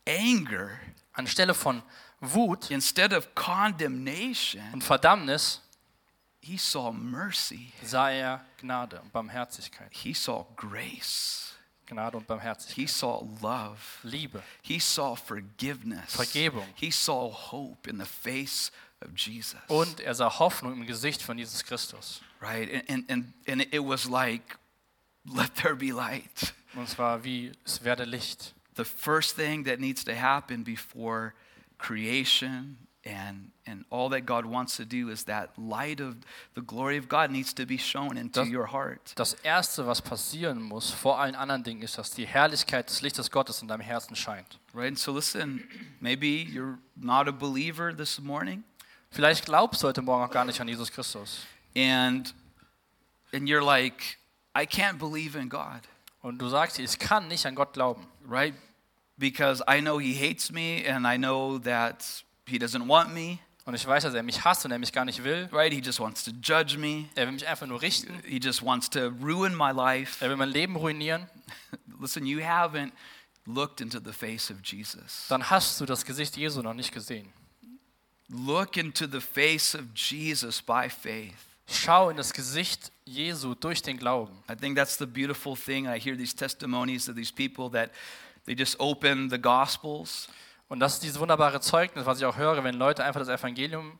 [0.06, 0.78] anger,
[1.12, 1.82] Anstelle von
[2.20, 5.60] Wut instead of condemnation, und Verdammnis
[6.46, 7.72] he saw mercy.
[7.82, 9.92] sah er Gnade und Barmherzigkeit.
[9.92, 11.54] He saw grace.
[11.86, 12.76] Gnade und Barmherzigkeit.
[12.76, 13.78] He saw love.
[14.04, 14.42] Liebe.
[14.62, 16.14] He saw forgiveness.
[16.14, 16.66] Vergebung.
[16.74, 18.70] He saw hope in the face
[19.00, 19.60] of Jesus.
[19.68, 22.20] Und er sah Hoffnung im Gesicht von Jesus Christus.
[22.40, 22.68] right?
[22.88, 24.56] And, and, and, it was like,
[25.24, 26.54] let there be light.
[26.74, 28.54] Und zwar wie, es werde Licht.
[28.74, 31.34] The first thing that needs to happen before
[31.78, 32.76] creation
[33.06, 36.16] and, and all that God wants to do is that light of
[36.56, 39.12] the glory of God needs to be shown into Das- your heart.
[39.14, 43.30] Das Erste, was passieren muss, vor allen anderen Dingen, ist, dass die Herrlichkeit des Lichtes
[43.30, 44.58] Gottes in deinem Herzen scheint.
[44.74, 44.88] Right?
[44.88, 45.62] And so listen,
[46.00, 48.64] maybe you're not a believer this morning
[49.12, 51.46] Vielleicht glaubst du heute Morgen auch gar nicht an Jesus Christus.
[51.76, 52.34] and
[53.32, 54.18] and you're like,
[54.54, 55.80] I can't believe in God,
[56.22, 58.04] Und du sagst ich kann nicht an Gott glauben.
[58.26, 58.54] right?
[59.16, 63.74] Because I know he hates me and I know that he doesn't want me, Und
[63.74, 65.48] ich weiß, dass er mich hasst und er mich gar nicht will.
[65.52, 65.72] right?
[65.72, 67.08] He just wants to judge me.
[67.16, 68.22] Er will mich einfach nur richten.
[68.24, 70.24] He just wants to ruin my life.
[70.24, 71.28] Er will mein Leben ruinieren.
[72.00, 72.92] Listen, you haven't
[73.44, 75.26] looked into the face of Jesus.
[75.28, 77.32] Dann hast du das Gesicht Jesu noch nicht gesehen.
[78.28, 81.34] Look into the face of Jesus by faith.
[81.68, 84.36] Schau in das Gesicht Jesu durch den Glauben.
[84.48, 85.86] I think that's the beautiful thing.
[85.86, 87.90] I hear these testimonies of these people that
[88.44, 90.28] they just open the Gospels
[90.68, 93.98] Und das ist dieses wunderbare Zeugnis, was ich auch höre, wenn Leute einfach das Evangelium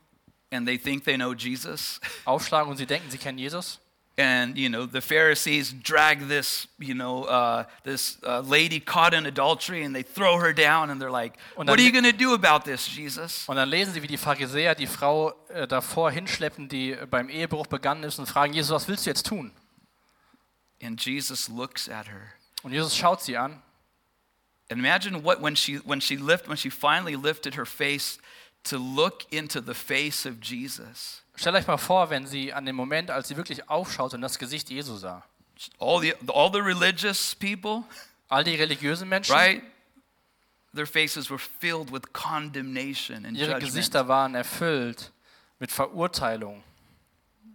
[0.51, 1.99] and they think they know Jesus.
[2.25, 3.79] aufschlagen und sie denken, sie kennen Jesus.
[4.19, 9.27] and you know the Pharisees drag this you know uh, this uh, lady caught in
[9.27, 12.03] adultery and they throw her down and they're like, Und "What dann- are you going
[12.03, 15.67] to do about this, Jesus?" Und dann lesen sie, wie die Pharisäer die Frau äh,
[15.67, 19.27] davor hinschleppen, die äh, beim Ehebruch begangen ist, und fragen, Jesus, was willst du jetzt
[19.27, 19.51] tun?
[20.81, 22.33] And Jesus looks at her.
[22.63, 23.61] Und Jesus schaut sie an.
[24.69, 28.19] And imagine what when she when she lift when she finally lifted her face
[28.63, 31.21] to look into the face of Jesus.
[31.35, 34.37] Stellt euch mal vor, wenn sie an dem Moment, als sie wirklich aufschaut und das
[34.37, 35.23] Gesicht Jesu sah.
[35.79, 37.83] All the all the religious people,
[38.29, 39.63] All die religiösen Menschen, right?
[40.73, 43.63] Their faces were filled with condemnation and ihre judgment.
[43.63, 45.11] Gesichter waren erfüllt
[45.59, 46.61] mit Verurteilung.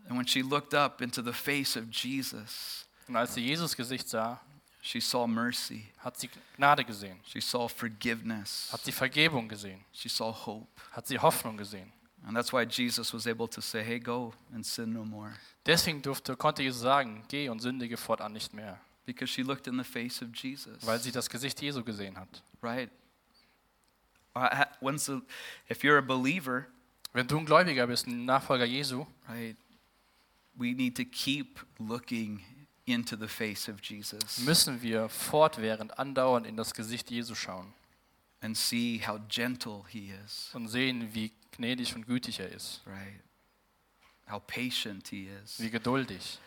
[0.09, 4.09] And when she looked up into the face of Jesus, Und als sie Jesus Gesicht
[4.09, 4.41] sah,
[4.83, 5.87] she saw mercy.
[5.99, 6.29] hat sie
[6.59, 8.69] Gnade gesehen, She saw forgiveness.
[8.73, 10.69] hat sie Vergebung gesehen, She saw hope.
[10.91, 11.91] hat sie Hoffnung gesehen.
[12.27, 15.33] And that's why Jesus was able to say, "Hey, go and sin no more."
[15.67, 19.77] Deswegen durfte, konnte Jesus sagen, geh und sündige fortan nicht mehr, Because she looked in
[19.77, 20.85] the face of Jesus.
[20.87, 22.43] weil sie das Gesicht Jesu gesehen hat.
[22.63, 22.91] Right?
[24.81, 25.21] When's the,
[25.69, 26.67] if you're a believer,
[27.13, 29.57] Wenn du ein Gläubiger bist, ein Nachfolger Jesu, right,
[30.55, 32.41] we need to keep looking
[32.85, 37.73] into the face of Jesus müssen wir fortwährend, andauernd in das Gesicht Jesu schauen
[38.41, 43.21] and see how gentle he is, und sehen, wie gnädig und gütig er ist, right?
[44.29, 45.61] How patient he is.
[45.61, 46.39] wie geduldig.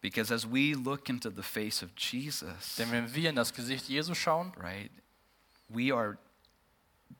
[0.00, 3.88] Because as we look into the face of Jesus, Denn wenn wir in das Gesicht
[3.88, 4.90] Jesu schauen, right,
[5.68, 6.18] we are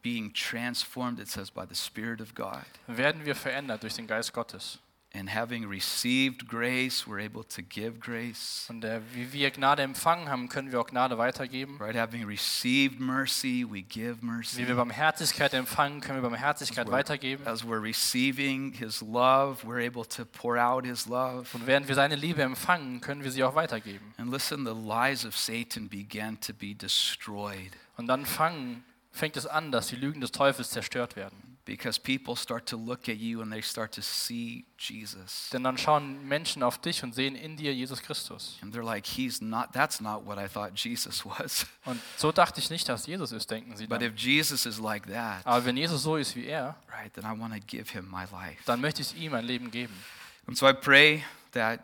[0.03, 2.65] being transformed, it says, by the Spirit of God.
[2.87, 4.79] werden wir verändert durch den Geist Gottes.
[5.19, 8.67] And having received grace, we're able to give grace.
[8.69, 11.79] Und äh, wie wir Gnade empfangen haben, können wir auch Gnade weitergeben.
[11.81, 11.97] Right?
[11.97, 14.59] Having received mercy, we give mercy.
[14.59, 17.47] Wie wir Barmherzigkeit empfangen, können wir Barmherzigkeit weitergeben.
[17.47, 21.47] As we're receiving his love, we're able to pour out his love.
[21.55, 24.13] Und während wir seine Liebe empfangen, können wir sie auch weitergeben.
[24.19, 28.85] And listen, the lies of Satan began to be destroyed Und dann fangen,
[29.17, 31.57] fängt es an, dass die Lügen des Teufels zerstört werden.
[31.67, 35.51] because people start to look at you and they start to see Jesus.
[35.53, 38.57] Denn dann schauen Menschen auf dich und sehen in dir Jesus Christus.
[38.63, 41.67] And they're like, he's not, that's not what I thought Jesus was.
[41.85, 44.13] Und so dachte ich nicht, dass Jesus ist, denken sie But dann.
[44.15, 47.37] if Jesus is like that, Aber wenn Jesus so ist wie er, right, then I
[47.37, 48.63] want to give him my life.
[48.65, 49.95] dann möchte ich ihm ein Leben geben.
[50.47, 51.81] And so I pray that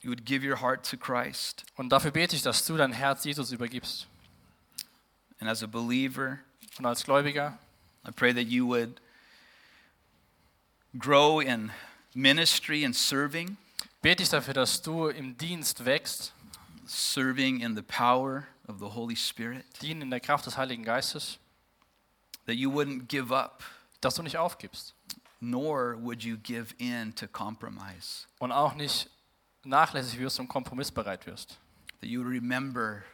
[0.00, 1.64] you would give your heart to Christ.
[1.74, 4.06] Und dafür bete ich, dass du dein Herz Jesus übergibst.
[5.40, 6.38] And as a believer,
[6.78, 7.58] Und als Gläubiger
[8.06, 9.00] I pray that you would
[10.98, 11.72] grow in
[12.14, 13.56] ministry and serving,
[14.02, 16.34] bete ich dafür, dass du im Dienst wächst,
[16.86, 21.38] serving in the power of the Holy Spirit, dienen in der Kraft des Heiligen Geistes,
[22.46, 23.62] that you wouldn't give up,
[24.00, 24.94] dass du nicht aufgibst
[25.44, 29.10] nor would you give in to compromise, und auch nicht
[29.64, 31.58] nachlässig wirst und kompromissbereit wirst.
[32.00, 33.04] that you remember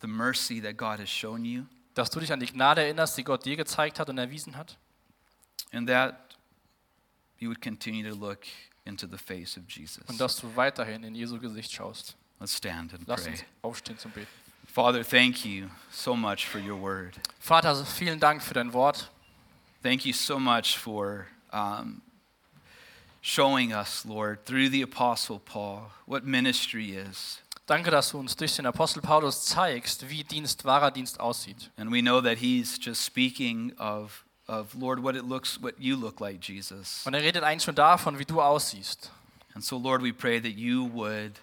[0.00, 3.24] the mercy that God has shown you, Dass du dich an die Gnade erinnerst, die
[3.24, 4.76] Gott dir gezeigt hat und erwiesen hat.
[5.72, 6.34] and that
[7.38, 8.44] you would continue to look
[8.86, 10.02] into the face of Jesus.
[10.08, 12.16] Und dass du weiterhin in Jesu Gesicht schaust.
[12.40, 13.32] Let's stand and Lass pray.
[13.32, 14.26] uns aufstehen zum Beten.
[14.66, 17.14] Father, thank you so much for your word.
[17.38, 19.10] Vater, vielen Dank für dein Wort.
[19.82, 22.02] Thank you so much for um,
[23.20, 27.40] showing us, Lord, through the Apostle Paul, what ministry is.
[27.70, 31.70] Danke, dass du uns durch den Apostel Paulus zeigst, wie Dienst, wahrer Dienst aussieht.
[31.76, 35.94] And we know that he's just speaking of, of Lord, what it looks, what you
[35.94, 37.06] look like, Jesus.
[37.06, 39.12] Und er redet eigentlich schon davon, wie du aussiehst.
[39.54, 41.34] And so, Lord, we pray that you would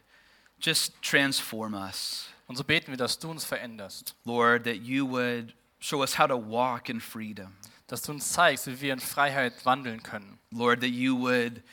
[0.59, 2.27] just transform us.
[2.47, 4.13] Und so beten wir, dass du uns veränderst.
[4.25, 7.53] Lord, that you would show us how to walk in freedom.
[7.87, 10.37] Dass du uns zeigst, wie wir in Freiheit wandeln können.
[10.51, 11.63] Lord, that you would,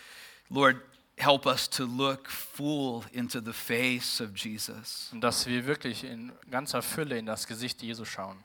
[0.49, 0.77] Lord,
[1.17, 5.11] help us to look full into the face of Jesus.
[5.13, 8.37] Und dass wir wirklich in ganzer Fülle in das Gesicht Jesu schauen.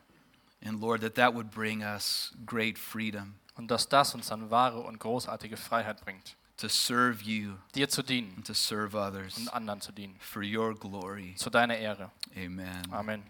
[0.64, 4.80] And Lord, that that would bring us great freedom Und dass das uns dann wahre
[4.82, 6.36] und großartige Freiheit bringt.
[6.58, 10.18] to serve you Dir zu dienen and to serve others und anderen zu dienen.
[10.20, 11.34] for your glory.
[11.38, 12.12] Zu deiner Ehre.
[12.36, 12.82] Amen.
[12.92, 13.24] Amen.